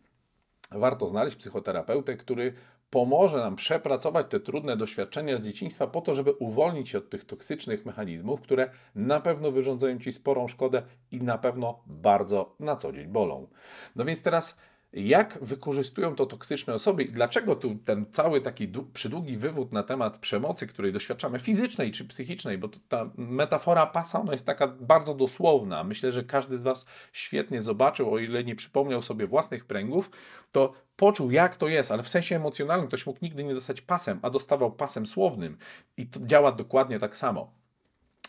Warto 0.70 1.08
znaleźć 1.08 1.36
psychoterapeutę, 1.36 2.16
który 2.16 2.52
pomoże 2.90 3.38
nam 3.38 3.56
przepracować 3.56 4.26
te 4.30 4.40
trudne 4.40 4.76
doświadczenia 4.76 5.38
z 5.38 5.42
dzieciństwa 5.42 5.86
po 5.86 6.00
to, 6.00 6.14
żeby 6.14 6.32
uwolnić 6.32 6.88
się 6.88 6.98
od 6.98 7.10
tych 7.10 7.24
toksycznych 7.24 7.86
mechanizmów, 7.86 8.40
które 8.40 8.70
na 8.94 9.20
pewno 9.20 9.50
wyrządzają 9.50 9.98
Ci 9.98 10.12
sporą 10.12 10.48
szkodę 10.48 10.82
i 11.10 11.22
na 11.22 11.38
pewno 11.38 11.82
bardzo 11.86 12.54
na 12.60 12.76
co 12.76 12.92
dzień 12.92 13.08
bolą. 13.08 13.48
No 13.96 14.04
więc 14.04 14.22
teraz 14.22 14.56
jak 14.96 15.38
wykorzystują 15.42 16.14
to 16.14 16.26
toksyczne 16.26 16.74
osoby 16.74 17.02
i 17.02 17.08
dlaczego 17.08 17.56
tu 17.56 17.74
ten 17.74 18.06
cały 18.12 18.40
taki 18.40 18.68
przydługi 18.92 19.36
wywód 19.36 19.72
na 19.72 19.82
temat 19.82 20.18
przemocy, 20.18 20.66
której 20.66 20.92
doświadczamy 20.92 21.38
fizycznej 21.38 21.92
czy 21.92 22.04
psychicznej, 22.04 22.58
bo 22.58 22.68
ta 22.88 23.10
metafora 23.16 23.86
pasa 23.86 24.20
ona 24.20 24.32
jest 24.32 24.46
taka 24.46 24.66
bardzo 24.66 25.14
dosłowna. 25.14 25.84
Myślę, 25.84 26.12
że 26.12 26.24
każdy 26.24 26.56
z 26.56 26.62
Was 26.62 26.86
świetnie 27.12 27.60
zobaczył, 27.62 28.14
o 28.14 28.18
ile 28.18 28.44
nie 28.44 28.56
przypomniał 28.56 29.02
sobie 29.02 29.26
własnych 29.26 29.64
pręgów, 29.64 30.10
to 30.52 30.72
poczuł 30.96 31.30
jak 31.30 31.56
to 31.56 31.68
jest, 31.68 31.92
ale 31.92 32.02
w 32.02 32.08
sensie 32.08 32.36
emocjonalnym 32.36 32.88
ktoś 32.88 33.06
mógł 33.06 33.18
nigdy 33.22 33.44
nie 33.44 33.54
dostać 33.54 33.80
pasem, 33.80 34.18
a 34.22 34.30
dostawał 34.30 34.72
pasem 34.72 35.06
słownym 35.06 35.58
i 35.96 36.06
to 36.06 36.20
działa 36.20 36.52
dokładnie 36.52 36.98
tak 36.98 37.16
samo. 37.16 37.52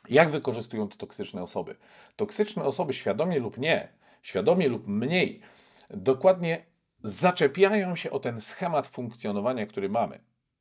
Jak 0.10 0.30
wykorzystują 0.30 0.88
to 0.88 0.98
toksyczne 0.98 1.44
osoby? 1.44 1.76
Toksyczne 2.16 2.64
osoby, 2.64 2.94
świadomie 2.94 3.40
lub 3.40 3.58
nie, 3.58 3.90
świadomie 4.22 4.70
lub 4.70 4.88
mniej, 4.88 5.42
dokładnie 5.90 6.66
zaczepiają 7.04 7.96
się 7.96 8.12
o 8.12 8.20
ten 8.20 8.42
schemat 8.42 8.88
funkcjonowania, 8.88 9.66
który 9.66 9.90
mamy, 9.90 10.20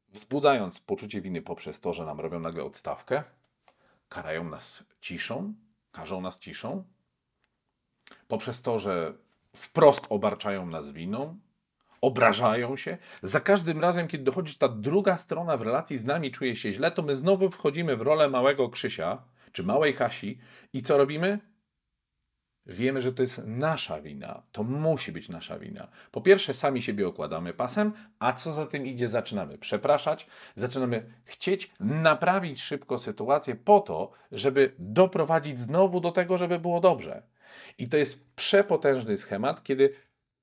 wzbudzając 0.09 0.81
poczucie 0.81 1.21
winy 1.21 1.43
poprzez 1.43 1.81
to, 1.81 1.93
że 1.93 2.07
nam 2.07 2.21
robią 2.21 2.41
nagle 2.41 2.65
odstawkę, 2.65 3.23
karają 4.09 4.45
nas 4.45 4.85
ciszą, 5.01 5.55
karzą 5.93 6.21
nas 6.21 6.39
ciszą, 6.39 6.85
poprzez 8.29 8.63
to, 8.63 8.79
że 8.79 9.15
wprost 9.57 10.07
obarczają 10.09 10.67
nas 10.67 10.91
winą, 10.91 11.39
obrażają 12.01 12.77
się. 12.77 12.99
Za 13.23 13.41
każdym 13.41 13.81
razem, 13.81 14.09
kiedy 14.09 14.25
dochodzi 14.25 14.59
ta 14.59 14.69
druga 14.69 15.19
strona 15.19 15.57
w 15.57 15.63
relacji 15.63 15.99
z 15.99 16.05
nami, 16.05 16.33
czuje 16.33 16.57
się 16.57 16.73
źle, 16.73 16.91
to 16.91 17.03
my 17.03 17.17
znowu 17.17 17.51
wchodzimy 17.51 17.97
w 17.97 18.03
rolę 18.03 18.29
małego 18.29 18.69
Krzysia 18.69 19.23
czy 19.53 19.63
małej 19.63 19.95
Kasi 19.95 20.39
i 20.73 20.83
co 20.83 20.99
robimy? 20.99 21.39
Wiemy, 22.67 23.01
że 23.01 23.13
to 23.13 23.23
jest 23.23 23.43
nasza 23.47 24.01
wina. 24.01 24.43
To 24.53 24.63
musi 24.63 25.13
być 25.13 25.29
nasza 25.29 25.59
wina. 25.59 25.89
Po 26.13 26.21
pierwsze, 26.21 26.55
sami 26.55 26.83
siebie 26.83 27.09
okładamy 27.09 27.53
pasem, 27.53 27.93
a 28.19 28.33
co 28.33 28.53
za 28.53 28.67
tym 28.67 28.87
idzie, 28.87 29.09
zaczynamy 29.09 29.59
przepraszać, 29.59 30.27
zaczynamy 30.55 31.13
chcieć 31.25 31.71
naprawić 31.81 32.63
szybko 32.63 32.99
sytuację 32.99 33.55
po 33.55 33.81
to, 33.81 34.11
żeby 34.33 34.73
doprowadzić 34.79 35.61
znowu 35.61 36.01
do 36.01 36.13
tego, 36.13 36.39
żeby 36.39 36.59
było 36.59 36.81
dobrze. 36.81 37.23
I 37.79 37.89
to 37.89 37.97
jest 37.97 38.35
przepotężny 38.37 39.17
schemat, 39.17 39.63
kiedy 39.63 39.95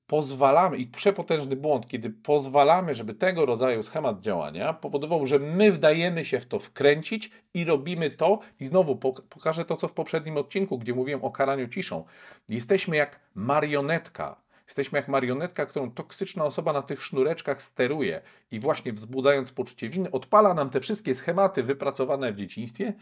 pozwalamy, 0.07 0.77
i 0.77 0.87
przepotężny 0.87 1.55
błąd, 1.55 1.87
kiedy 1.87 2.09
pozwalamy, 2.09 2.95
żeby 2.95 3.13
tego 3.13 3.45
rodzaju 3.45 3.83
schemat 3.83 4.21
działania 4.21 4.73
powodował, 4.73 5.27
że 5.27 5.39
my 5.39 5.71
wdajemy 5.71 6.25
się 6.25 6.39
w 6.39 6.45
to 6.45 6.59
wkręcić 6.59 7.31
i 7.53 7.65
robimy 7.65 8.11
to, 8.11 8.39
i 8.59 8.65
znowu 8.65 8.95
pokażę 9.29 9.65
to, 9.65 9.75
co 9.75 9.87
w 9.87 9.93
poprzednim 9.93 10.37
odcinku, 10.37 10.77
gdzie 10.77 10.93
mówiłem 10.93 11.23
o 11.23 11.31
karaniu 11.31 11.67
ciszą. 11.67 12.03
Jesteśmy 12.49 12.97
jak 12.97 13.19
marionetka. 13.35 14.43
Jesteśmy 14.65 14.99
jak 14.99 15.07
marionetka, 15.07 15.65
którą 15.65 15.91
toksyczna 15.91 16.45
osoba 16.45 16.73
na 16.73 16.81
tych 16.81 17.03
sznureczkach 17.03 17.63
steruje 17.63 18.21
i 18.51 18.59
właśnie 18.59 18.93
wzbudzając 18.93 19.51
poczucie 19.51 19.89
winy, 19.89 20.11
odpala 20.11 20.53
nam 20.53 20.69
te 20.69 20.79
wszystkie 20.79 21.15
schematy 21.15 21.63
wypracowane 21.63 22.33
w 22.33 22.35
dzieciństwie 22.35 22.93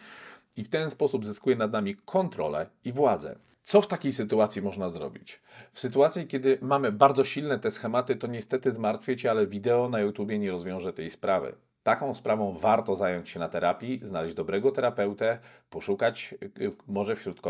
i 0.58 0.64
w 0.64 0.70
ten 0.70 0.90
sposób 0.90 1.26
zyskuje 1.26 1.56
nad 1.56 1.72
nami 1.72 1.96
kontrolę 1.96 2.70
i 2.84 2.92
władzę. 2.92 3.36
Co 3.64 3.82
w 3.82 3.88
takiej 3.88 4.14
sytuacji 4.14 4.62
można 4.62 4.90
zrobić? 4.90 5.42
W 5.72 5.80
sytuacji, 5.80 6.28
kiedy 6.28 6.58
mamy 6.62 6.92
bardzo 6.92 7.24
silne 7.24 7.60
te 7.60 7.72
schematy, 7.72 8.16
to 8.16 8.28
niestety 8.28 8.72
zmartwiecie, 8.72 9.32
ale 9.32 9.48
wideo 9.48 9.90
na 9.90 10.00
YouTubie 10.00 10.40
nie 10.40 10.52
rozwiąże 10.52 10.94
tej 10.94 11.12
sprawy. 11.12 11.56
Taką 11.84 12.14
sprawą 12.14 12.58
warto 12.58 12.96
zająć 12.96 13.30
się 13.30 13.40
na 13.40 13.50
terapii, 13.50 14.00
znaleźć 14.04 14.36
dobrego 14.36 14.72
terapeutę, 14.72 15.40
poszukać 15.70 16.36
y, 16.62 16.72
może 16.88 17.16
wśród 17.16 17.42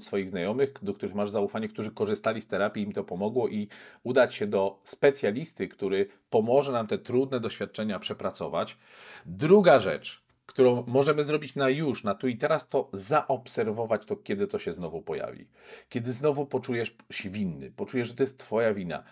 swoich 0.00 0.30
znajomych, 0.30 0.72
do 0.82 0.94
których 0.94 1.14
masz 1.14 1.30
zaufanie, 1.30 1.68
którzy 1.68 1.90
korzystali 1.90 2.42
z 2.42 2.46
terapii, 2.46 2.84
im 2.84 2.92
to 2.92 3.04
pomogło 3.04 3.48
i 3.48 3.68
udać 4.02 4.34
się 4.34 4.46
do 4.46 4.80
specjalisty, 4.84 5.68
który 5.68 6.08
pomoże 6.30 6.72
nam 6.72 6.86
te 6.86 6.98
trudne 6.98 7.40
doświadczenia 7.40 7.98
przepracować. 7.98 8.78
Druga 9.26 9.80
rzecz, 9.80 10.22
którą 10.50 10.84
możemy 10.86 11.22
zrobić 11.22 11.56
na 11.56 11.68
już, 11.68 12.04
na 12.04 12.14
tu 12.14 12.28
i 12.28 12.36
teraz, 12.36 12.68
to 12.68 12.90
zaobserwować 12.92 14.06
to, 14.06 14.16
kiedy 14.16 14.46
to 14.46 14.58
się 14.58 14.72
znowu 14.72 15.02
pojawi. 15.02 15.48
Kiedy 15.88 16.12
znowu 16.12 16.46
poczujesz 16.46 16.96
się 17.10 17.30
winny, 17.30 17.70
poczujesz, 17.70 18.08
że 18.08 18.14
to 18.14 18.22
jest 18.22 18.38
Twoja 18.38 18.74
wina, 18.74 19.02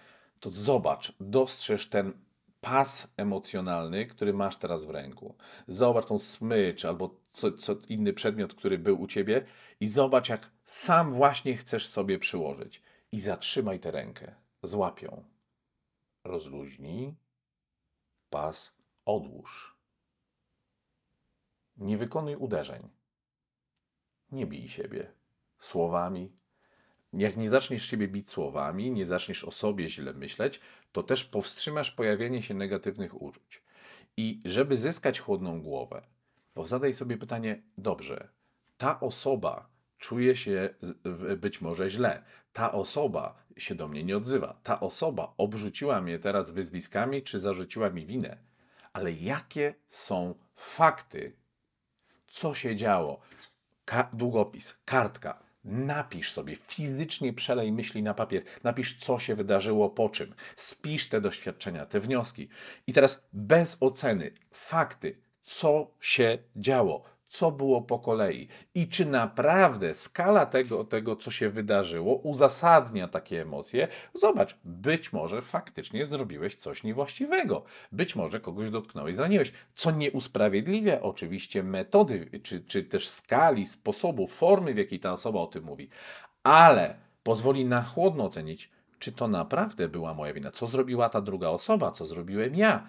to 0.41 0.51
zobacz, 0.51 1.13
dostrzeż 1.21 1.89
ten 1.89 2.13
pas 2.61 3.13
emocjonalny, 3.17 4.07
który 4.07 4.33
masz 4.33 4.57
teraz 4.57 4.85
w 4.85 4.91
ręku. 4.91 5.35
Zobacz 5.69 6.07
tą 6.07 6.19
smycz 6.19 6.85
albo 6.85 7.21
co, 7.33 7.53
co 7.53 7.77
inny 7.89 8.13
przedmiot, 8.13 8.55
który 8.55 8.79
był 8.79 9.01
u 9.01 9.07
ciebie 9.07 9.45
i 9.81 9.87
zobacz, 9.89 10.29
jak 10.29 10.51
sam 10.65 11.13
właśnie 11.13 11.57
chcesz 11.57 11.87
sobie 11.87 12.19
przyłożyć. 12.19 12.83
I 13.13 13.21
zatrzymaj 13.21 13.81
tę 13.81 13.91
rękę. 13.91 14.35
Złapią. 14.63 15.25
Rozluźnij. 16.25 17.15
Pas 18.31 18.77
odłóż. 19.05 19.78
Nie 21.79 21.99
wykonuj 21.99 22.37
uderzeń. 22.37 22.89
Nie 24.33 24.47
bij 24.47 24.69
siebie 24.69 25.13
słowami. 25.59 26.33
Jak 27.13 27.37
nie 27.37 27.51
zaczniesz 27.51 27.85
siebie 27.87 28.09
bić 28.09 28.31
słowami, 28.31 28.91
nie 28.91 29.07
zaczniesz 29.07 29.45
o 29.45 29.51
sobie 29.51 29.89
źle 29.89 30.13
myśleć, 30.13 30.61
to 30.93 31.03
też 31.03 31.25
powstrzymasz 31.25 31.91
pojawienie 31.91 32.43
się 32.43 32.55
negatywnych 32.55 33.23
uczuć. 33.23 33.63
I 34.17 34.41
żeby 34.45 34.77
zyskać 34.77 35.21
chłodną 35.21 35.63
głowę, 35.63 36.03
to 36.55 36.67
zadaj 36.67 36.95
sobie 36.95 37.17
pytanie: 37.17 37.63
dobrze, 37.79 38.29
ta 38.79 39.01
osoba 39.01 39.69
czuje 39.99 40.37
się 40.37 40.75
być 41.37 41.61
może 41.61 41.91
źle, 41.91 42.25
ta 42.53 42.73
osoba 42.73 43.43
się 43.57 43.75
do 43.75 43.89
mnie 43.89 44.05
nie 44.05 44.17
odzywa, 44.17 44.61
ta 44.63 44.81
osoba 44.81 45.35
obrzuciła 45.37 46.01
mnie 46.01 46.19
teraz 46.19 46.51
wyzwiskami 46.51 47.23
czy 47.23 47.39
zarzuciła 47.39 47.91
mi 47.91 48.07
winę, 48.07 48.39
ale 48.93 49.13
jakie 49.13 49.75
są 49.91 50.35
fakty 50.55 51.37
co 52.29 52.55
się 52.55 52.77
działo. 52.77 53.21
Ka 53.85 54.11
długopis, 54.13 54.79
kartka. 54.85 55.49
Napisz 55.65 56.33
sobie, 56.33 56.57
fizycznie 56.57 57.33
przelej 57.33 57.73
myśli 57.73 58.03
na 58.03 58.15
papier, 58.15 58.43
napisz, 58.65 58.97
co 58.97 59.19
się 59.19 59.35
wydarzyło, 59.35 59.91
po 59.91 60.09
czym. 60.09 60.35
Spisz 60.57 61.09
te 61.09 61.21
doświadczenia, 61.21 61.87
te 61.87 62.01
wnioski. 62.01 62.49
I 62.87 62.93
teraz 62.93 63.29
bez 63.33 63.77
oceny, 63.81 64.31
fakty, 64.51 65.21
co 65.43 65.91
się 66.01 66.39
działo, 66.57 67.05
co 67.29 67.51
było 67.51 67.83
po 67.83 67.99
kolei 67.99 68.49
i 68.75 68.89
czy 68.89 69.07
naprawdę 69.07 69.95
skala 69.95 70.47
tego, 70.47 70.85
tego, 70.85 71.17
co 71.17 71.31
się 71.31 71.51
wydarzyło, 71.51 72.15
uzasadnia 72.15 73.09
takie 73.09 73.43
emocje. 73.43 73.89
Zobacz, 74.15 74.57
być 74.65 75.13
może 75.13 75.43
faktycznie 75.43 76.05
zrobiłeś 76.05 76.57
coś 76.57 76.83
niewłaściwego, 76.83 77.65
być 77.93 78.17
może 78.17 78.41
kogoś 78.41 78.71
dotknąłeś, 78.71 79.17
zraniłeś, 79.17 79.53
co 79.75 79.91
nie 79.91 80.11
usprawiedliwia 80.11 81.01
oczywiście 81.01 81.63
metody, 81.63 82.41
czy, 82.43 82.61
czy 82.61 82.85
też 82.85 83.09
skali, 83.09 83.67
sposobu, 83.67 84.27
formy, 84.27 84.75
w 84.75 84.79
jakiej 84.79 85.01
ta 85.01 85.13
osoba 85.13 85.41
o 85.41 85.47
tym 85.47 85.65
mówi, 85.65 85.89
ale 86.43 86.97
pozwoli 87.23 87.65
na 87.65 87.83
chłodno 87.83 88.25
ocenić, 88.25 88.71
czy 88.99 89.13
to 89.13 89.29
naprawdę 89.29 89.89
była 89.89 90.15
moja 90.15 90.33
wina, 90.33 90.51
co 90.51 90.67
zrobiła 90.67 91.09
ta 91.09 91.21
druga 91.21 91.49
osoba, 91.49 91.91
co 91.91 92.07
zrobiłem 92.07 92.55
ja 92.55 92.87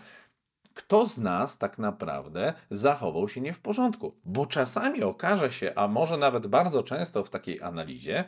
kto 0.74 1.06
z 1.06 1.18
nas 1.18 1.58
tak 1.58 1.78
naprawdę 1.78 2.54
zachował 2.72 3.30
się 3.30 3.42
nie 3.42 3.54
w 3.54 3.60
porządku. 3.60 4.16
Bo 4.26 4.46
czasami 4.46 5.04
okaże 5.04 5.52
się, 5.52 5.74
a 5.76 5.88
może 5.88 6.18
nawet 6.18 6.48
bardzo 6.48 6.84
często 6.84 7.24
w 7.24 7.30
takiej 7.30 7.62
analizie, 7.62 8.24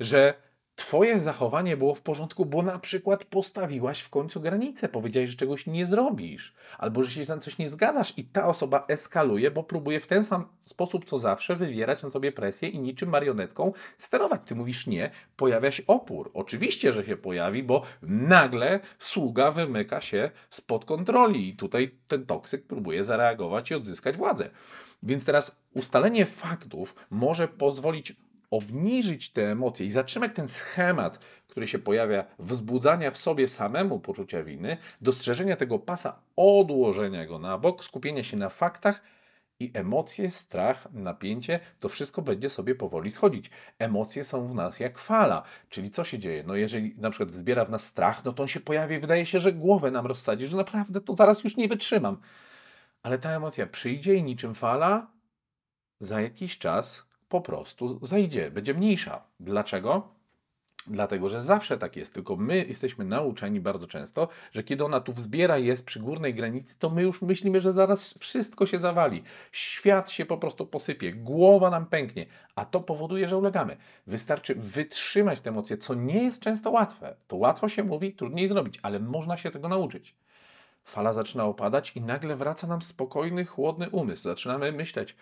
że 0.00 0.34
Twoje 0.80 1.20
zachowanie 1.20 1.76
było 1.76 1.94
w 1.94 2.02
porządku, 2.02 2.46
bo 2.46 2.62
na 2.62 2.78
przykład 2.78 3.24
postawiłaś 3.24 4.00
w 4.00 4.08
końcu 4.08 4.40
granicę, 4.40 4.88
powiedziałeś, 4.88 5.30
że 5.30 5.36
czegoś 5.36 5.66
nie 5.66 5.86
zrobisz, 5.86 6.54
albo 6.78 7.02
że 7.02 7.10
się 7.10 7.26
tam 7.26 7.40
coś 7.40 7.58
nie 7.58 7.68
zgadzasz 7.68 8.18
i 8.18 8.24
ta 8.24 8.46
osoba 8.46 8.84
eskaluje, 8.88 9.50
bo 9.50 9.62
próbuje 9.62 10.00
w 10.00 10.06
ten 10.06 10.24
sam 10.24 10.48
sposób 10.62 11.04
co 11.04 11.18
zawsze 11.18 11.56
wywierać 11.56 12.02
na 12.02 12.10
tobie 12.10 12.32
presję 12.32 12.68
i 12.68 12.78
niczym 12.78 13.08
marionetką 13.08 13.72
sterować. 13.98 14.40
Ty 14.44 14.54
mówisz 14.54 14.86
nie, 14.86 15.10
pojawia 15.36 15.72
się 15.72 15.82
opór. 15.86 16.30
Oczywiście, 16.34 16.92
że 16.92 17.04
się 17.04 17.16
pojawi, 17.16 17.62
bo 17.62 17.82
nagle 18.02 18.80
sługa 18.98 19.52
wymyka 19.52 20.00
się 20.00 20.30
spod 20.50 20.84
kontroli 20.84 21.48
i 21.48 21.56
tutaj 21.56 21.94
ten 22.08 22.26
toksyk 22.26 22.66
próbuje 22.66 23.04
zareagować 23.04 23.70
i 23.70 23.74
odzyskać 23.74 24.16
władzę. 24.16 24.50
Więc 25.02 25.24
teraz 25.24 25.62
ustalenie 25.74 26.26
faktów 26.26 26.94
może 27.10 27.48
pozwolić 27.48 28.16
obniżyć 28.50 29.32
te 29.32 29.50
emocje 29.50 29.86
i 29.86 29.90
zatrzymać 29.90 30.30
ten 30.34 30.48
schemat, 30.48 31.18
który 31.48 31.66
się 31.66 31.78
pojawia, 31.78 32.24
wzbudzania 32.38 33.10
w 33.10 33.18
sobie 33.18 33.48
samemu 33.48 34.00
poczucia 34.00 34.42
winy, 34.42 34.76
dostrzeżenia 35.00 35.56
tego 35.56 35.78
pasa, 35.78 36.22
odłożenia 36.36 37.26
go 37.26 37.38
na 37.38 37.58
bok, 37.58 37.84
skupienia 37.84 38.22
się 38.22 38.36
na 38.36 38.48
faktach 38.48 39.02
i 39.60 39.70
emocje, 39.74 40.30
strach, 40.30 40.92
napięcie, 40.92 41.60
to 41.80 41.88
wszystko 41.88 42.22
będzie 42.22 42.50
sobie 42.50 42.74
powoli 42.74 43.10
schodzić. 43.10 43.50
Emocje 43.78 44.24
są 44.24 44.48
w 44.48 44.54
nas 44.54 44.80
jak 44.80 44.98
fala, 44.98 45.42
czyli 45.68 45.90
co 45.90 46.04
się 46.04 46.18
dzieje? 46.18 46.44
No 46.46 46.54
jeżeli 46.54 46.94
na 46.98 47.10
przykład 47.10 47.34
zbiera 47.34 47.64
w 47.64 47.70
nas 47.70 47.84
strach, 47.84 48.24
no 48.24 48.32
to 48.32 48.42
on 48.42 48.48
się 48.48 48.60
pojawia 48.60 48.96
i 48.96 49.00
wydaje 49.00 49.26
się, 49.26 49.40
że 49.40 49.52
głowę 49.52 49.90
nam 49.90 50.06
rozsadzi, 50.06 50.46
że 50.46 50.56
naprawdę 50.56 51.00
to 51.00 51.14
zaraz 51.14 51.44
już 51.44 51.56
nie 51.56 51.68
wytrzymam. 51.68 52.20
Ale 53.02 53.18
ta 53.18 53.30
emocja 53.30 53.66
przyjdzie 53.66 54.14
i 54.14 54.22
niczym 54.22 54.54
fala 54.54 55.10
za 56.00 56.20
jakiś 56.20 56.58
czas 56.58 57.09
po 57.30 57.40
prostu 57.40 58.06
zajdzie, 58.06 58.50
będzie 58.50 58.74
mniejsza. 58.74 59.22
Dlaczego? 59.40 60.08
Dlatego, 60.86 61.28
że 61.28 61.42
zawsze 61.42 61.78
tak 61.78 61.96
jest, 61.96 62.14
tylko 62.14 62.36
my 62.36 62.64
jesteśmy 62.68 63.04
nauczeni 63.04 63.60
bardzo 63.60 63.86
często, 63.86 64.28
że 64.52 64.62
kiedy 64.62 64.84
ona 64.84 65.00
tu 65.00 65.12
wzbiera 65.12 65.58
jest 65.58 65.84
przy 65.84 66.00
górnej 66.00 66.34
granicy, 66.34 66.74
to 66.78 66.90
my 66.90 67.02
już 67.02 67.22
myślimy, 67.22 67.60
że 67.60 67.72
zaraz 67.72 68.18
wszystko 68.18 68.66
się 68.66 68.78
zawali. 68.78 69.22
Świat 69.52 70.10
się 70.10 70.26
po 70.26 70.38
prostu 70.38 70.66
posypie, 70.66 71.12
głowa 71.12 71.70
nam 71.70 71.86
pęknie, 71.86 72.26
a 72.54 72.64
to 72.64 72.80
powoduje, 72.80 73.28
że 73.28 73.36
ulegamy. 73.36 73.76
Wystarczy 74.06 74.54
wytrzymać 74.54 75.40
te 75.40 75.50
emocje, 75.50 75.76
co 75.76 75.94
nie 75.94 76.22
jest 76.22 76.42
często 76.42 76.70
łatwe. 76.70 77.16
To 77.28 77.36
łatwo 77.36 77.68
się 77.68 77.84
mówi, 77.84 78.12
trudniej 78.12 78.48
zrobić, 78.48 78.78
ale 78.82 79.00
można 79.00 79.36
się 79.36 79.50
tego 79.50 79.68
nauczyć. 79.68 80.14
Fala 80.84 81.12
zaczyna 81.12 81.44
opadać 81.44 81.96
i 81.96 82.00
nagle 82.00 82.36
wraca 82.36 82.66
nam 82.66 82.82
spokojny, 82.82 83.44
chłodny 83.44 83.90
umysł. 83.90 84.22
Zaczynamy 84.22 84.72
myśleć, 84.72 85.16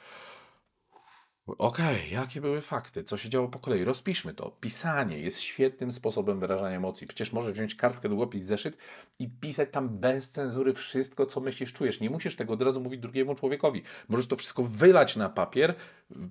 Okej, 1.58 2.10
jakie 2.10 2.40
były 2.40 2.60
fakty? 2.60 3.04
Co 3.04 3.16
się 3.16 3.28
działo 3.28 3.48
po 3.48 3.58
kolei? 3.58 3.84
Rozpiszmy 3.84 4.34
to. 4.34 4.50
Pisanie 4.60 5.18
jest 5.18 5.40
świetnym 5.40 5.92
sposobem 5.92 6.40
wyrażania 6.40 6.76
emocji. 6.76 7.06
Przecież 7.06 7.32
możesz 7.32 7.52
wziąć 7.52 7.74
kartkę, 7.74 8.08
długopis, 8.08 8.44
zeszyt 8.44 8.76
i 9.18 9.28
pisać 9.28 9.68
tam 9.72 9.88
bez 9.88 10.30
cenzury 10.30 10.74
wszystko, 10.74 11.26
co 11.26 11.40
myślisz, 11.40 11.72
czujesz. 11.72 12.00
Nie 12.00 12.10
musisz 12.10 12.36
tego 12.36 12.54
od 12.54 12.62
razu 12.62 12.80
mówić 12.80 13.00
drugiemu 13.00 13.34
człowiekowi. 13.34 13.82
Możesz 14.08 14.26
to 14.26 14.36
wszystko 14.36 14.64
wylać 14.64 15.16
na 15.16 15.28
papier, 15.28 15.74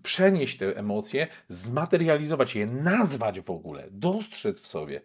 przenieść 0.03 0.57
te 0.57 0.77
emocje, 0.77 1.27
zmaterializować 1.47 2.55
je, 2.55 2.65
nazwać 2.65 3.41
w 3.41 3.49
ogóle, 3.49 3.87
dostrzec 3.91 4.61
w 4.61 4.67
sobie 4.67 5.01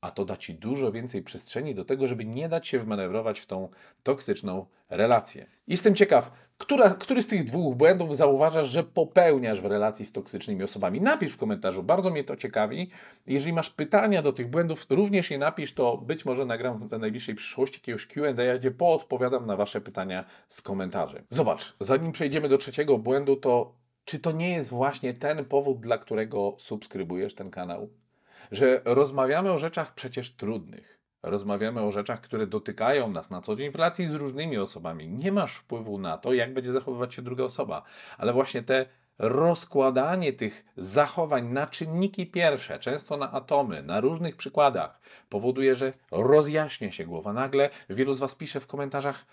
a 0.00 0.10
to 0.10 0.24
da 0.24 0.36
ci 0.36 0.54
dużo 0.54 0.92
więcej 0.92 1.22
przestrzeni 1.22 1.74
do 1.74 1.84
tego, 1.84 2.08
żeby 2.08 2.24
nie 2.24 2.48
dać 2.48 2.68
się 2.68 2.78
wmanewrować 2.78 3.40
w 3.40 3.46
tą 3.46 3.68
toksyczną 4.02 4.66
relację. 4.90 5.46
Jestem 5.66 5.94
ciekaw, 5.94 6.32
która, 6.58 6.90
który 6.90 7.22
z 7.22 7.26
tych 7.26 7.44
dwóch 7.44 7.76
błędów 7.76 8.16
zauważasz, 8.16 8.68
że 8.68 8.84
popełniasz 8.84 9.60
w 9.60 9.66
relacji 9.66 10.06
z 10.06 10.12
toksycznymi 10.12 10.62
osobami? 10.62 11.00
Napisz 11.00 11.32
w 11.32 11.36
komentarzu, 11.36 11.82
bardzo 11.82 12.10
mnie 12.10 12.24
to 12.24 12.36
ciekawi. 12.36 12.90
Jeżeli 13.26 13.52
masz 13.52 13.70
pytania 13.70 14.22
do 14.22 14.32
tych 14.32 14.50
błędów, 14.50 14.86
również 14.90 15.30
je 15.30 15.38
napisz, 15.38 15.74
to 15.74 15.96
być 15.96 16.24
może 16.24 16.44
nagram 16.44 16.88
w 16.88 16.98
najbliższej 16.98 17.34
przyszłości 17.34 17.78
jakiegoś 17.80 18.06
Q&A, 18.06 18.58
gdzie 18.58 18.70
poodpowiadam 18.70 19.46
na 19.46 19.56
Wasze 19.56 19.80
pytania 19.80 20.24
z 20.48 20.62
komentarzy. 20.62 21.22
Zobacz, 21.30 21.76
zanim 21.80 22.12
przejdziemy 22.12 22.48
do 22.48 22.58
trzeciego 22.58 22.98
błędu, 22.98 23.36
to 23.36 23.72
czy 24.04 24.18
to 24.18 24.32
nie 24.32 24.50
jest 24.50 24.70
właśnie 24.70 25.14
ten 25.14 25.44
powód, 25.44 25.80
dla 25.80 25.98
którego 25.98 26.56
subskrybujesz 26.58 27.34
ten 27.34 27.50
kanał? 27.50 27.88
Że 28.52 28.80
rozmawiamy 28.84 29.52
o 29.52 29.58
rzeczach 29.58 29.94
przecież 29.94 30.36
trudnych. 30.36 30.98
Rozmawiamy 31.22 31.82
o 31.82 31.90
rzeczach, 31.90 32.20
które 32.20 32.46
dotykają 32.46 33.10
nas 33.10 33.30
na 33.30 33.40
co 33.40 33.56
dzień 33.56 33.70
w 33.70 33.74
relacji 33.74 34.08
z 34.08 34.14
różnymi 34.14 34.58
osobami. 34.58 35.08
Nie 35.08 35.32
masz 35.32 35.54
wpływu 35.54 35.98
na 35.98 36.18
to, 36.18 36.32
jak 36.32 36.54
będzie 36.54 36.72
zachowywać 36.72 37.14
się 37.14 37.22
druga 37.22 37.44
osoba, 37.44 37.82
ale 38.18 38.32
właśnie 38.32 38.62
te 38.62 38.86
rozkładanie 39.18 40.32
tych 40.32 40.64
zachowań 40.76 41.48
na 41.48 41.66
czynniki 41.66 42.26
pierwsze, 42.26 42.78
często 42.78 43.16
na 43.16 43.32
atomy, 43.32 43.82
na 43.82 44.00
różnych 44.00 44.36
przykładach, 44.36 45.00
powoduje, 45.28 45.74
że 45.74 45.92
rozjaśnia 46.10 46.92
się 46.92 47.04
głowa. 47.04 47.32
Nagle 47.32 47.70
wielu 47.90 48.14
z 48.14 48.18
Was 48.18 48.34
pisze 48.34 48.60
w 48.60 48.66
komentarzach, 48.66 49.26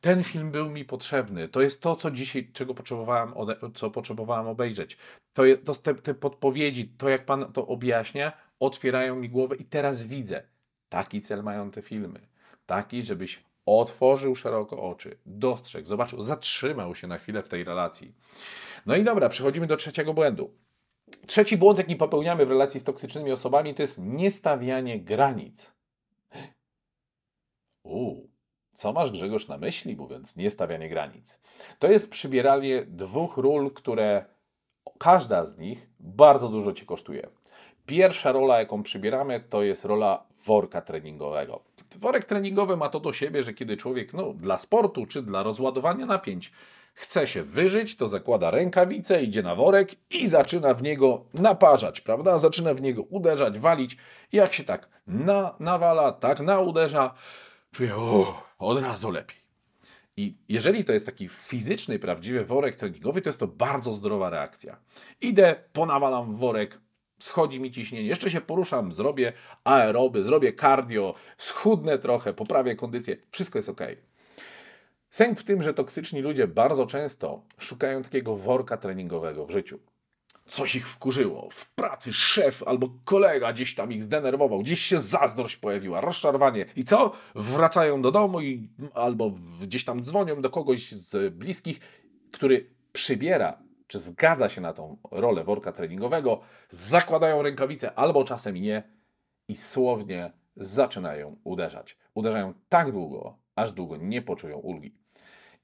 ten 0.00 0.24
film 0.24 0.50
był 0.50 0.70
mi 0.70 0.84
potrzebny. 0.84 1.48
To 1.48 1.60
jest 1.60 1.82
to, 1.82 1.96
co 1.96 2.10
dzisiaj, 2.10 2.50
czego 2.52 2.74
potrzebowałem, 2.74 3.34
co 3.74 3.90
potrzebowałem 3.90 4.46
obejrzeć. 4.46 4.98
To, 5.32 5.42
to 5.64 5.74
te, 5.74 5.94
te 5.94 6.14
podpowiedzi, 6.14 6.88
to 6.88 7.08
jak 7.08 7.24
Pan 7.24 7.52
to 7.52 7.66
objaśnia, 7.66 8.32
otwierają 8.60 9.16
mi 9.16 9.28
głowę 9.28 9.56
i 9.56 9.64
teraz 9.64 10.02
widzę. 10.02 10.42
Taki 10.88 11.20
cel 11.20 11.42
mają 11.42 11.70
te 11.70 11.82
filmy. 11.82 12.20
Taki, 12.66 13.02
żebyś 13.02 13.44
otworzył 13.66 14.34
szeroko 14.34 14.82
oczy, 14.82 15.18
dostrzegł, 15.26 15.88
zobaczył, 15.88 16.22
zatrzymał 16.22 16.94
się 16.94 17.06
na 17.06 17.18
chwilę 17.18 17.42
w 17.42 17.48
tej 17.48 17.64
relacji. 17.64 18.14
No 18.86 18.96
i 18.96 19.04
dobra, 19.04 19.28
przechodzimy 19.28 19.66
do 19.66 19.76
trzeciego 19.76 20.14
błędu. 20.14 20.54
Trzeci 21.26 21.56
błąd, 21.56 21.78
jaki 21.78 21.96
popełniamy 21.96 22.46
w 22.46 22.50
relacji 22.50 22.80
z 22.80 22.84
toksycznymi 22.84 23.32
osobami, 23.32 23.74
to 23.74 23.82
jest 23.82 23.98
niestawianie 23.98 25.00
granic. 25.00 25.72
Uuu, 27.82 28.30
co 28.72 28.92
masz 28.92 29.10
Grzegorz 29.10 29.48
na 29.48 29.58
myśli, 29.58 29.96
mówiąc 29.96 30.36
niestawianie 30.36 30.88
granic? 30.88 31.40
To 31.78 31.88
jest 31.88 32.10
przybieranie 32.10 32.84
dwóch 32.88 33.36
ról, 33.36 33.72
które 33.72 34.24
każda 34.98 35.44
z 35.44 35.58
nich 35.58 35.90
bardzo 36.00 36.48
dużo 36.48 36.72
Cię 36.72 36.86
kosztuje. 36.86 37.28
Pierwsza 37.86 38.32
rola, 38.32 38.58
jaką 38.58 38.82
przybieramy, 38.82 39.40
to 39.40 39.62
jest 39.62 39.84
rola 39.84 40.22
worka 40.46 40.80
treningowego. 40.80 41.60
Worek 41.96 42.24
treningowy 42.24 42.76
ma 42.76 42.88
to 42.88 43.00
do 43.00 43.12
siebie, 43.12 43.42
że 43.42 43.54
kiedy 43.54 43.76
człowiek 43.76 44.14
no, 44.14 44.32
dla 44.32 44.58
sportu 44.58 45.06
czy 45.06 45.22
dla 45.22 45.42
rozładowania 45.42 46.06
napięć 46.06 46.52
chce 46.96 47.26
się 47.26 47.42
wyżyć, 47.42 47.96
to 47.96 48.06
zakłada 48.06 48.50
rękawice, 48.50 49.22
idzie 49.22 49.42
na 49.42 49.54
worek 49.54 49.94
i 50.10 50.28
zaczyna 50.28 50.74
w 50.74 50.82
niego 50.82 51.24
naparzać, 51.34 52.00
prawda? 52.00 52.38
Zaczyna 52.38 52.74
w 52.74 52.80
niego 52.80 53.02
uderzać, 53.02 53.58
walić. 53.58 53.96
Jak 54.32 54.52
się 54.52 54.64
tak 54.64 54.88
na, 55.06 55.54
nawala, 55.60 56.12
tak 56.12 56.40
na 56.40 56.60
uderza, 56.60 57.14
czuje 57.72 57.96
o, 57.96 58.42
od 58.58 58.80
razu 58.80 59.10
lepiej. 59.10 59.36
I 60.16 60.36
jeżeli 60.48 60.84
to 60.84 60.92
jest 60.92 61.06
taki 61.06 61.28
fizyczny, 61.28 61.98
prawdziwy 61.98 62.44
worek 62.44 62.74
treningowy, 62.74 63.22
to 63.22 63.28
jest 63.28 63.40
to 63.40 63.46
bardzo 63.46 63.92
zdrowa 63.92 64.30
reakcja. 64.30 64.76
Idę, 65.20 65.54
ponawalam 65.72 66.34
worek, 66.34 66.78
schodzi 67.18 67.60
mi 67.60 67.72
ciśnienie, 67.72 68.06
jeszcze 68.06 68.30
się 68.30 68.40
poruszam, 68.40 68.92
zrobię 68.92 69.32
aeroby, 69.64 70.24
zrobię 70.24 70.52
cardio, 70.52 71.14
schudnę 71.38 71.98
trochę, 71.98 72.32
poprawię 72.32 72.76
kondycję, 72.76 73.16
wszystko 73.30 73.58
jest 73.58 73.68
ok. 73.68 73.80
Sęk 75.10 75.40
w 75.40 75.44
tym, 75.44 75.62
że 75.62 75.74
toksyczni 75.74 76.20
ludzie 76.20 76.48
bardzo 76.48 76.86
często 76.86 77.42
szukają 77.58 78.02
takiego 78.02 78.36
worka 78.36 78.76
treningowego 78.76 79.46
w 79.46 79.50
życiu. 79.50 79.78
Coś 80.46 80.76
ich 80.76 80.88
wkurzyło, 80.88 81.48
w 81.52 81.70
pracy 81.70 82.12
szef 82.12 82.62
albo 82.62 82.88
kolega 83.04 83.52
gdzieś 83.52 83.74
tam 83.74 83.92
ich 83.92 84.02
zdenerwował, 84.02 84.58
gdzieś 84.58 84.80
się 84.80 85.00
zazdrość 85.00 85.56
pojawiła, 85.56 86.00
rozczarowanie. 86.00 86.66
I 86.76 86.84
co? 86.84 87.12
Wracają 87.34 88.02
do 88.02 88.12
domu 88.12 88.40
i 88.40 88.68
albo 88.94 89.32
gdzieś 89.62 89.84
tam 89.84 90.04
dzwonią 90.04 90.40
do 90.40 90.50
kogoś 90.50 90.92
z 90.92 91.34
bliskich, 91.34 91.80
który 92.32 92.66
przybiera 92.92 93.65
czy 93.86 93.98
zgadza 93.98 94.48
się 94.48 94.60
na 94.60 94.72
tą 94.72 94.96
rolę 95.10 95.44
worka 95.44 95.72
treningowego, 95.72 96.40
zakładają 96.68 97.42
rękawice 97.42 97.94
albo 97.94 98.24
czasem 98.24 98.54
nie 98.54 98.82
i 99.48 99.56
słownie 99.56 100.32
zaczynają 100.56 101.36
uderzać. 101.44 101.98
Uderzają 102.14 102.54
tak 102.68 102.92
długo, 102.92 103.38
aż 103.54 103.72
długo 103.72 103.96
nie 103.96 104.22
poczują 104.22 104.58
ulgi. 104.58 104.94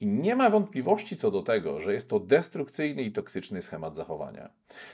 I 0.00 0.06
nie 0.06 0.36
ma 0.36 0.50
wątpliwości 0.50 1.16
co 1.16 1.30
do 1.30 1.42
tego, 1.42 1.80
że 1.80 1.92
jest 1.92 2.08
to 2.08 2.20
destrukcyjny 2.20 3.02
i 3.02 3.12
toksyczny 3.12 3.62
schemat 3.62 3.96
zachowania. 3.96 4.50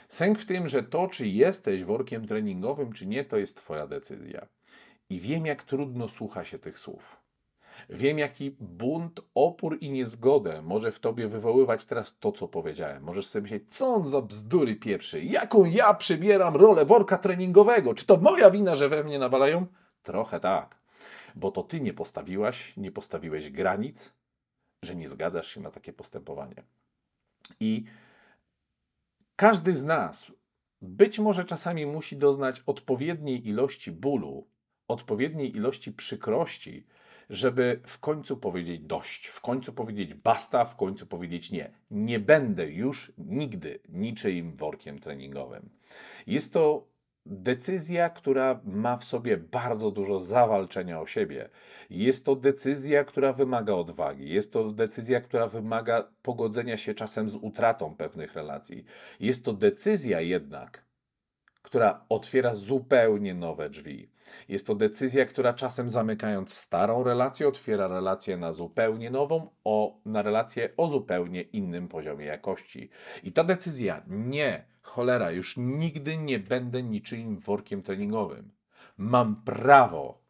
Sęk 0.09 0.39
w 0.39 0.47
tym, 0.47 0.69
że 0.69 0.83
to, 0.83 1.09
czy 1.09 1.29
jesteś 1.29 1.85
workiem 1.85 2.27
treningowym, 2.27 2.93
czy 2.93 3.07
nie, 3.07 3.25
to 3.25 3.37
jest 3.37 3.57
Twoja 3.57 3.87
decyzja. 3.87 4.47
I 5.11 5.19
wiem, 5.19 5.47
jak 5.47 5.63
trudno 5.63 6.09
słucha 6.09 6.45
się 6.45 6.59
tych 6.59 6.79
słów. 6.79 7.28
Wiem, 7.91 8.19
jaki 8.19 8.51
bunt, 8.61 9.21
opór 9.35 9.79
i 9.81 9.91
niezgodę 9.91 10.63
może 10.63 10.93
w 10.93 11.01
tobie 11.01 11.29
wywoływać 11.29 11.85
teraz 11.85 12.19
to, 12.21 12.33
co 12.33 12.49
powiedziałem. 12.49 13.03
Możesz 13.03 13.27
sobie 13.27 13.43
myśleć, 13.43 13.63
co 13.69 13.95
on 13.95 14.07
za 14.07 14.23
bzdury 14.23 14.77
pieprzy, 14.77 15.25
jaką 15.25 15.65
ja 15.65 15.95
przybieram 15.95 16.57
rolę 16.57 16.85
worka 16.85 17.19
treningowego. 17.19 17.95
Czy 17.95 18.07
to 18.07 18.17
moja 18.17 18.51
wina, 18.51 18.77
że 18.77 18.89
we 18.89 19.05
mnie 19.05 19.19
nawalają? 19.19 19.67
Trochę 20.03 20.41
tak, 20.41 20.79
bo 21.35 21.51
to 21.51 21.63
ty 21.63 21.81
nie 21.81 21.93
postawiłaś, 21.93 22.77
nie 22.77 22.93
postawiłeś 22.93 23.51
granic, 23.51 24.15
że 24.85 24.97
nie 24.97 25.09
zgadzasz 25.09 25.49
się 25.49 25.61
na 25.61 25.71
takie 25.71 25.93
postępowanie. 25.93 26.63
I 27.61 27.85
każdy 29.37 29.77
z 29.77 29.85
nas 29.85 30.33
być 30.83 31.19
może 31.19 31.45
czasami 31.45 31.87
musi 31.87 32.17
doznać 32.17 32.63
odpowiedniej 32.67 33.49
ilości 33.49 33.93
bólu, 33.93 34.47
odpowiedniej 34.89 35.57
ilości 35.57 35.93
przykrości, 35.93 36.87
żeby 37.31 37.81
w 37.87 37.99
końcu 37.99 38.37
powiedzieć 38.37 38.81
dość, 38.81 39.27
w 39.27 39.41
końcu 39.41 39.73
powiedzieć 39.73 40.15
basta, 40.15 40.65
w 40.65 40.77
końcu 40.77 41.07
powiedzieć 41.07 41.51
nie. 41.51 41.71
Nie 41.91 42.19
będę 42.19 42.71
już 42.71 43.13
nigdy 43.19 43.81
niczyim 43.89 44.57
workiem 44.57 44.99
treningowym. 44.99 45.71
Jest 46.27 46.53
to 46.53 46.89
decyzja, 47.27 48.11
która 48.11 48.61
ma 48.65 48.97
w 48.97 49.05
sobie 49.05 49.37
bardzo 49.37 49.91
dużo 49.91 50.21
zawalczenia 50.21 51.01
o 51.01 51.07
siebie. 51.07 51.49
Jest 51.91 52.25
to 52.25 52.37
decyzja, 52.37 53.05
która 53.05 53.33
wymaga 53.33 53.75
odwagi. 53.75 54.31
Jest 54.31 54.53
to 54.53 54.71
decyzja, 54.71 55.21
która 55.21 55.47
wymaga 55.47 56.09
pogodzenia 56.23 56.77
się 56.77 56.95
czasem 56.95 57.29
z 57.29 57.35
utratą 57.35 57.97
pewnych 57.97 58.35
relacji. 58.35 58.85
Jest 59.21 59.45
to 59.45 59.53
decyzja 59.53 60.21
jednak, 60.21 60.85
która 61.69 62.05
otwiera 62.09 62.55
zupełnie 62.55 63.35
nowe 63.35 63.71
drzwi. 63.71 64.11
Jest 64.49 64.67
to 64.67 64.75
decyzja, 64.75 65.25
która 65.25 65.53
czasem 65.55 65.91
zamykając 65.91 66.55
starą 66.55 67.05
relację, 67.05 67.49
otwiera 67.49 67.89
relację 67.89 68.37
na 68.37 68.53
zupełnie 68.53 69.11
nową, 69.11 69.51
o, 69.65 70.01
na 70.05 70.23
relację 70.23 70.71
o 70.77 70.89
zupełnie 70.89 71.43
innym 71.43 71.89
poziomie 71.89 72.27
jakości. 72.27 72.91
I 73.23 73.33
ta 73.33 73.45
decyzja, 73.45 74.03
nie, 74.07 74.65
cholera, 74.83 75.31
już 75.31 75.57
nigdy 75.57 76.17
nie 76.17 76.39
będę 76.39 76.83
niczym 76.83 77.39
workiem 77.39 77.83
treningowym. 77.83 78.51
Mam 78.97 79.43
prawo 79.43 80.21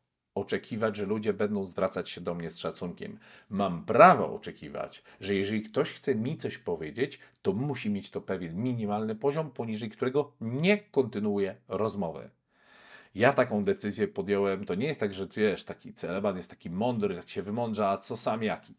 oczekiwać, 0.40 0.96
że 0.96 1.07
ludzie 1.07 1.33
będą 1.33 1.66
zwracać 1.66 2.11
się 2.11 2.20
do 2.20 2.35
mnie 2.35 2.51
z 2.51 2.59
szacunkiem. 2.59 3.18
Mam 3.51 3.85
prawo 3.85 4.35
oczekiwać, 4.35 5.03
że 5.20 5.35
jeżeli 5.35 5.62
ktoś 5.62 5.92
chce 5.92 6.14
mi 6.14 6.37
coś 6.37 6.59
powiedzieć, 6.59 7.18
to 7.42 7.53
musi 7.53 7.90
mieć 7.90 8.11
to 8.11 8.20
pewien 8.20 8.57
minimalny 8.57 9.14
poziom, 9.14 9.51
poniżej 9.51 9.90
którego 9.90 10.33
nie 10.40 10.79
kontynuuje 10.79 11.57
rozmowy. 11.68 12.31
Ja 13.14 13.33
taką 13.33 13.64
decyzję 13.64 14.09
podjąłem. 14.09 14.64
To 14.64 14.74
nie 14.74 14.87
jest 14.87 15.01
tak, 15.01 15.14
że 15.14 15.27
wiesz, 15.37 15.64
taki 15.64 15.92
celeban 15.92 16.37
jest 16.37 16.51
taki 16.51 16.70
mądry, 16.70 17.16
tak 17.16 17.29
się 17.29 17.42
wymądrza, 17.42 17.90
a 17.90 17.98
co 17.98 18.16
sam 18.16 18.42
jaki. 18.42 18.74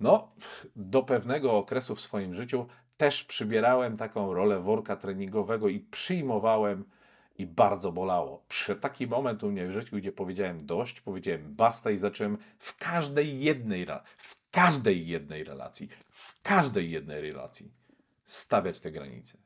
No, 0.00 0.32
do 0.76 1.02
pewnego 1.02 1.56
okresu 1.56 1.94
w 1.94 2.00
swoim 2.00 2.34
życiu 2.34 2.66
też 2.96 3.24
przybierałem 3.24 3.96
taką 3.96 4.34
rolę 4.34 4.60
worka 4.60 4.96
treningowego 4.96 5.68
i 5.68 5.80
przyjmowałem 5.80 6.84
i 7.42 7.46
bardzo 7.46 7.92
bolało. 7.92 8.44
Przy 8.48 8.76
taki 8.76 9.06
moment 9.06 9.42
u 9.42 9.50
mnie 9.50 9.66
w 9.66 9.72
życiu, 9.72 9.96
gdzie 9.96 10.12
powiedziałem 10.12 10.66
dość, 10.66 11.00
powiedziałem 11.00 11.54
basta 11.54 11.90
i 11.90 11.98
zacząłem 11.98 12.38
w 12.58 12.76
każdej 12.76 13.40
jednej, 13.40 13.86
w 14.16 14.50
każdej 14.50 15.06
jednej 15.06 15.44
relacji, 15.44 15.88
w 16.10 16.42
każdej 16.42 16.90
jednej 16.90 17.20
relacji 17.20 17.72
stawiać 18.24 18.80
te 18.80 18.90
granice. 18.90 19.38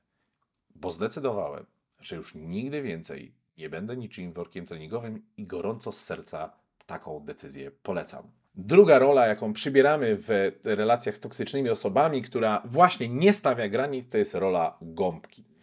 Bo 0.74 0.92
zdecydowałem, 0.92 1.66
że 2.00 2.16
już 2.16 2.34
nigdy 2.34 2.82
więcej 2.82 3.32
nie 3.58 3.68
będę 3.68 3.96
niczym 3.96 4.32
workiem 4.32 4.66
treningowym 4.66 5.22
i 5.36 5.46
gorąco 5.46 5.92
z 5.92 6.00
serca 6.00 6.52
taką 6.86 7.20
decyzję 7.20 7.70
polecam. 7.70 8.22
Druga 8.54 8.98
rola, 8.98 9.26
jaką 9.26 9.52
przybieramy 9.52 10.16
w 10.16 10.28
relacjach 10.64 11.16
z 11.16 11.20
toksycznymi 11.20 11.70
osobami, 11.70 12.22
która 12.22 12.62
właśnie 12.64 13.08
nie 13.08 13.32
stawia 13.32 13.68
granic, 13.68 14.10
to 14.10 14.18
jest 14.18 14.34
rola 14.34 14.78
gąbki. 14.82 15.55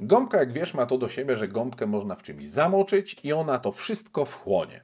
Gąbka, 0.00 0.38
jak 0.38 0.52
wiesz, 0.52 0.74
ma 0.74 0.86
to 0.86 0.98
do 0.98 1.08
siebie, 1.08 1.36
że 1.36 1.48
gąbkę 1.48 1.86
można 1.86 2.14
w 2.14 2.22
czymś 2.22 2.48
zamoczyć 2.48 3.16
i 3.24 3.32
ona 3.32 3.58
to 3.58 3.72
wszystko 3.72 4.24
wchłonie. 4.24 4.80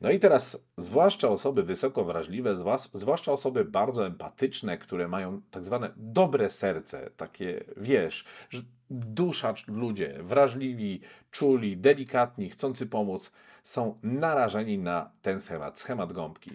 No 0.00 0.10
i 0.10 0.18
teraz, 0.18 0.58
zwłaszcza 0.76 1.28
osoby 1.28 1.62
wysoko 1.62 2.04
wrażliwe, 2.04 2.54
zwłaszcza 2.94 3.32
osoby 3.32 3.64
bardzo 3.64 4.06
empatyczne, 4.06 4.78
które 4.78 5.08
mają 5.08 5.40
tak 5.50 5.64
zwane 5.64 5.90
dobre 5.96 6.50
serce, 6.50 7.10
takie 7.16 7.64
wiesz, 7.76 8.24
że 8.50 8.62
dusza 8.90 9.54
ludzie, 9.68 10.18
wrażliwi, 10.22 11.00
czuli, 11.30 11.76
delikatni, 11.76 12.50
chcący 12.50 12.86
pomóc, 12.86 13.32
są 13.62 13.98
narażeni 14.02 14.78
na 14.78 15.10
ten 15.22 15.40
schemat, 15.40 15.78
schemat 15.78 16.12
gąbki. 16.12 16.50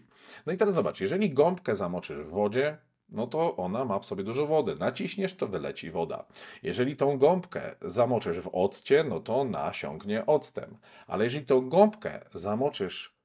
No 0.45 0.53
i 0.53 0.57
teraz 0.57 0.75
zobacz, 0.75 1.01
jeżeli 1.01 1.33
gąbkę 1.33 1.75
zamoczysz 1.75 2.17
w 2.17 2.29
wodzie, 2.29 2.77
no 3.11 3.27
to 3.27 3.55
ona 3.55 3.85
ma 3.85 3.99
w 3.99 4.05
sobie 4.05 4.23
dużo 4.23 4.47
wody. 4.47 4.75
Naciśniesz, 4.75 5.33
to 5.33 5.47
wyleci 5.47 5.91
woda. 5.91 6.25
Jeżeli 6.63 6.95
tą 6.95 7.17
gąbkę 7.17 7.75
zamoczysz 7.81 8.39
w 8.39 8.49
occie, 8.51 9.03
no 9.03 9.19
to 9.19 9.43
nasiągnie 9.43 10.25
octem. 10.25 10.77
Ale 11.07 11.23
jeżeli 11.23 11.45
tą 11.45 11.69
gąbkę 11.69 12.25
zamoczysz 12.33 13.15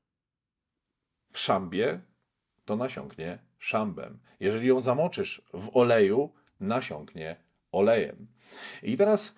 w 1.32 1.38
szambie, 1.38 2.00
to 2.64 2.76
nasiąknie 2.76 3.38
szambem. 3.58 4.18
Jeżeli 4.40 4.68
ją 4.68 4.80
zamoczysz 4.80 5.42
w 5.54 5.76
oleju, 5.76 6.32
nasiąknie 6.60 7.36
olejem. 7.72 8.26
I 8.82 8.96
teraz 8.96 9.34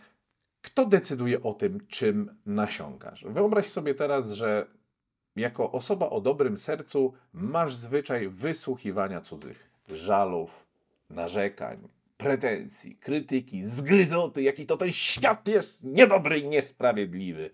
kto 0.63 0.87
decyduje 0.87 1.43
o 1.43 1.55
tym, 1.55 1.87
czym 1.87 2.37
nasiąkasz? 2.47 3.25
Wyobraź 3.29 3.67
sobie 3.67 3.95
teraz, 3.95 4.33
że 4.33 4.67
jako 5.37 5.73
osoba 5.73 6.11
o 6.11 6.21
dobrym 6.21 6.59
sercu 6.59 7.15
masz 7.33 7.75
zwyczaj 7.75 8.29
wysłuchiwania 8.29 9.21
cudzych 9.21 9.66
żalów, 9.89 10.67
narzekań, 11.11 11.89
pretensji, 12.17 12.97
krytyki, 12.97 13.65
zgryzoty, 13.65 14.43
jaki 14.43 14.67
to 14.67 14.77
ten 14.77 14.93
świat 14.93 15.49
jest 15.49 15.85
niedobry 15.85 16.39
i 16.39 16.49
niesprawiedliwy. 16.49 17.51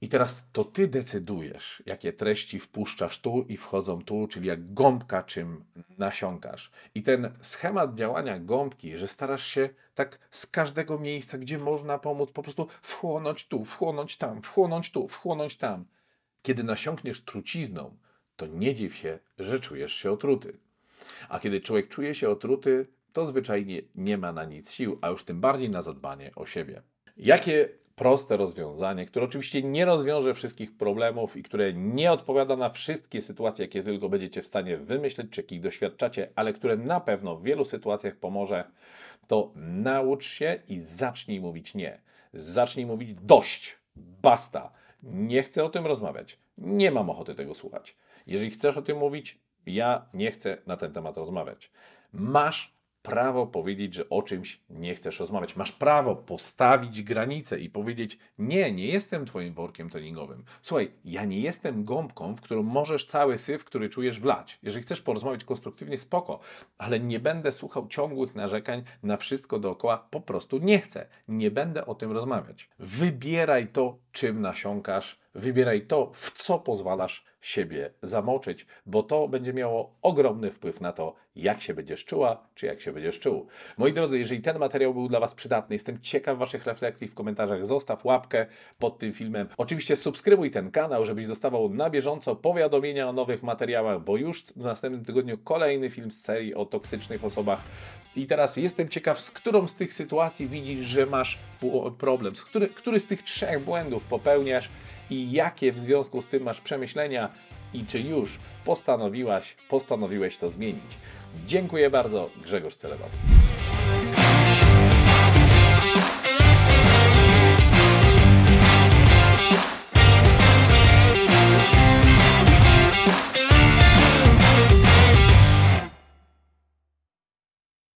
I 0.00 0.08
teraz 0.08 0.44
to 0.52 0.64
ty 0.64 0.88
decydujesz, 0.88 1.82
jakie 1.86 2.12
treści 2.12 2.60
wpuszczasz 2.60 3.18
tu 3.18 3.42
i 3.48 3.56
wchodzą 3.56 4.02
tu, 4.02 4.26
czyli 4.26 4.48
jak 4.48 4.74
gąbka 4.74 5.22
czym 5.22 5.64
nasiąkasz. 5.98 6.70
I 6.94 7.02
ten 7.02 7.30
schemat 7.40 7.94
działania 7.94 8.38
gąbki, 8.38 8.96
że 8.96 9.08
starasz 9.08 9.46
się 9.46 9.68
tak 9.94 10.18
z 10.30 10.46
każdego 10.46 10.98
miejsca, 10.98 11.38
gdzie 11.38 11.58
można 11.58 11.98
pomóc, 11.98 12.32
po 12.32 12.42
prostu 12.42 12.68
wchłonąć 12.82 13.46
tu, 13.46 13.64
wchłonąć 13.64 14.16
tam, 14.16 14.42
wchłonąć 14.42 14.90
tu, 14.90 15.08
wchłonąć 15.08 15.56
tam. 15.56 15.84
Kiedy 16.42 16.64
nasiąkniesz 16.64 17.20
trucizną, 17.20 17.96
to 18.36 18.46
nie 18.46 18.74
dziw 18.74 18.96
się, 18.96 19.18
że 19.38 19.58
czujesz 19.58 19.94
się 19.94 20.12
otruty. 20.12 20.58
A 21.28 21.40
kiedy 21.40 21.60
człowiek 21.60 21.88
czuje 21.88 22.14
się 22.14 22.28
otruty, 22.28 22.86
to 23.12 23.26
zwyczajnie 23.26 23.82
nie 23.94 24.18
ma 24.18 24.32
na 24.32 24.44
nic 24.44 24.72
sił, 24.72 24.98
a 25.00 25.08
już 25.08 25.24
tym 25.24 25.40
bardziej 25.40 25.70
na 25.70 25.82
zadbanie 25.82 26.30
o 26.36 26.46
siebie. 26.46 26.82
Jakie 27.16 27.68
proste 27.94 28.36
rozwiązanie, 28.36 29.06
które 29.06 29.24
oczywiście 29.24 29.62
nie 29.62 29.84
rozwiąże 29.84 30.34
wszystkich 30.34 30.76
problemów 30.76 31.36
i 31.36 31.42
które 31.42 31.72
nie 31.72 32.12
odpowiada 32.12 32.56
na 32.56 32.70
wszystkie 32.70 33.22
sytuacje, 33.22 33.64
jakie 33.64 33.82
tylko 33.82 34.08
będziecie 34.08 34.42
w 34.42 34.46
stanie 34.46 34.76
wymyśleć, 34.76 35.30
czy 35.30 35.40
jakich 35.40 35.60
doświadczacie, 35.60 36.28
ale 36.34 36.52
które 36.52 36.76
na 36.76 37.00
pewno 37.00 37.36
w 37.36 37.42
wielu 37.42 37.64
sytuacjach 37.64 38.16
pomoże, 38.16 38.64
to 39.28 39.52
naucz 39.56 40.24
się 40.24 40.62
i 40.68 40.80
zacznij 40.80 41.40
mówić 41.40 41.74
nie. 41.74 42.00
Zacznij 42.32 42.86
mówić 42.86 43.14
dość, 43.14 43.78
basta, 43.96 44.72
nie 45.02 45.42
chcę 45.42 45.64
o 45.64 45.68
tym 45.68 45.86
rozmawiać, 45.86 46.38
nie 46.58 46.90
mam 46.90 47.10
ochoty 47.10 47.34
tego 47.34 47.54
słuchać. 47.54 47.96
Jeżeli 48.26 48.50
chcesz 48.50 48.76
o 48.76 48.82
tym 48.82 48.98
mówić, 48.98 49.40
ja 49.66 50.06
nie 50.14 50.30
chcę 50.30 50.58
na 50.66 50.76
ten 50.76 50.92
temat 50.92 51.16
rozmawiać. 51.16 51.70
Masz 52.12 52.74
prawo 53.02 53.46
powiedzieć, 53.46 53.94
że 53.94 54.08
o 54.08 54.22
czymś 54.22 54.60
nie 54.70 54.94
chcesz 54.94 55.20
rozmawiać. 55.20 55.56
Masz 55.56 55.72
prawo 55.72 56.16
postawić 56.16 57.02
granicę 57.02 57.60
i 57.60 57.70
powiedzieć: 57.70 58.18
Nie, 58.38 58.72
nie 58.72 58.86
jestem 58.86 59.26
Twoim 59.26 59.54
workiem 59.54 59.90
treningowym. 59.90 60.44
Słuchaj, 60.62 60.92
ja 61.04 61.24
nie 61.24 61.40
jestem 61.40 61.84
gąbką, 61.84 62.34
w 62.34 62.40
którą 62.40 62.62
możesz 62.62 63.04
cały 63.04 63.38
syf, 63.38 63.64
który 63.64 63.88
czujesz, 63.88 64.20
wlać. 64.20 64.58
Jeżeli 64.62 64.82
chcesz 64.82 65.02
porozmawiać 65.02 65.44
konstruktywnie, 65.44 65.98
spoko, 65.98 66.40
ale 66.78 67.00
nie 67.00 67.20
będę 67.20 67.52
słuchał 67.52 67.88
ciągłych 67.88 68.34
narzekań 68.34 68.84
na 69.02 69.16
wszystko 69.16 69.58
dookoła. 69.58 70.08
Po 70.10 70.20
prostu 70.20 70.58
nie 70.58 70.80
chcę. 70.80 71.06
Nie 71.28 71.50
będę 71.50 71.86
o 71.86 71.94
tym 71.94 72.12
rozmawiać. 72.12 72.68
Wybieraj 72.78 73.68
to, 73.68 73.98
czym 74.12 74.40
nasiąkasz, 74.40 75.18
wybieraj 75.34 75.86
to, 75.86 76.10
w 76.12 76.30
co 76.30 76.58
pozwalasz 76.58 77.24
siebie 77.40 77.90
zamoczyć, 78.02 78.66
bo 78.86 79.02
to 79.02 79.28
będzie 79.28 79.52
miało 79.52 79.94
ogromny 80.02 80.50
wpływ 80.50 80.80
na 80.80 80.92
to, 80.92 81.14
jak 81.36 81.62
się 81.62 81.74
będziesz 81.74 82.04
czuła, 82.04 82.46
czy 82.54 82.66
jak 82.66 82.80
się 82.80 82.92
będziesz 82.92 83.18
czuł. 83.18 83.46
Moi 83.78 83.92
drodzy, 83.92 84.18
jeżeli 84.18 84.40
ten 84.42 84.58
materiał 84.58 84.94
był 84.94 85.08
dla 85.08 85.20
Was 85.20 85.34
przydatny, 85.34 85.74
jestem 85.74 86.00
ciekaw 86.00 86.38
Waszych 86.38 86.66
refleksji 86.66 87.08
w 87.08 87.14
komentarzach. 87.14 87.66
Zostaw 87.66 88.04
łapkę 88.04 88.46
pod 88.78 88.98
tym 88.98 89.12
filmem. 89.12 89.48
Oczywiście 89.56 89.96
subskrybuj 89.96 90.50
ten 90.50 90.70
kanał, 90.70 91.06
żebyś 91.06 91.26
dostawał 91.26 91.68
na 91.68 91.90
bieżąco 91.90 92.36
powiadomienia 92.36 93.08
o 93.08 93.12
nowych 93.12 93.42
materiałach, 93.42 94.00
bo 94.00 94.16
już 94.16 94.42
w 94.42 94.56
następnym 94.56 95.04
tygodniu 95.04 95.38
kolejny 95.38 95.90
film 95.90 96.10
z 96.10 96.20
serii 96.20 96.54
o 96.54 96.64
toksycznych 96.64 97.24
osobach. 97.24 97.62
I 98.16 98.26
teraz 98.26 98.56
jestem 98.56 98.88
ciekaw, 98.88 99.20
z 99.20 99.30
którą 99.30 99.68
z 99.68 99.74
tych 99.74 99.94
sytuacji 99.94 100.48
widzisz, 100.48 100.86
że 100.86 101.06
masz 101.06 101.38
problem, 101.98 102.36
z 102.36 102.44
który, 102.44 102.68
który 102.68 103.00
z 103.00 103.04
tych 103.04 103.22
trzech 103.22 103.64
błędów 104.02 104.04
popełniasz 104.04 104.68
i 105.10 105.32
jakie 105.32 105.72
w 105.72 105.78
związku 105.78 106.22
z 106.22 106.26
tym 106.26 106.42
masz 106.42 106.60
przemyślenia 106.60 107.28
i 107.74 107.86
czy 107.86 108.00
już 108.00 108.38
postanowiłaś, 108.64 109.56
postanowiłeś 109.68 110.36
to 110.36 110.50
zmienić. 110.50 110.98
Dziękuję 111.46 111.90
bardzo, 111.90 112.30
Grzegorz 112.44 112.76
Celeban. 112.76 113.08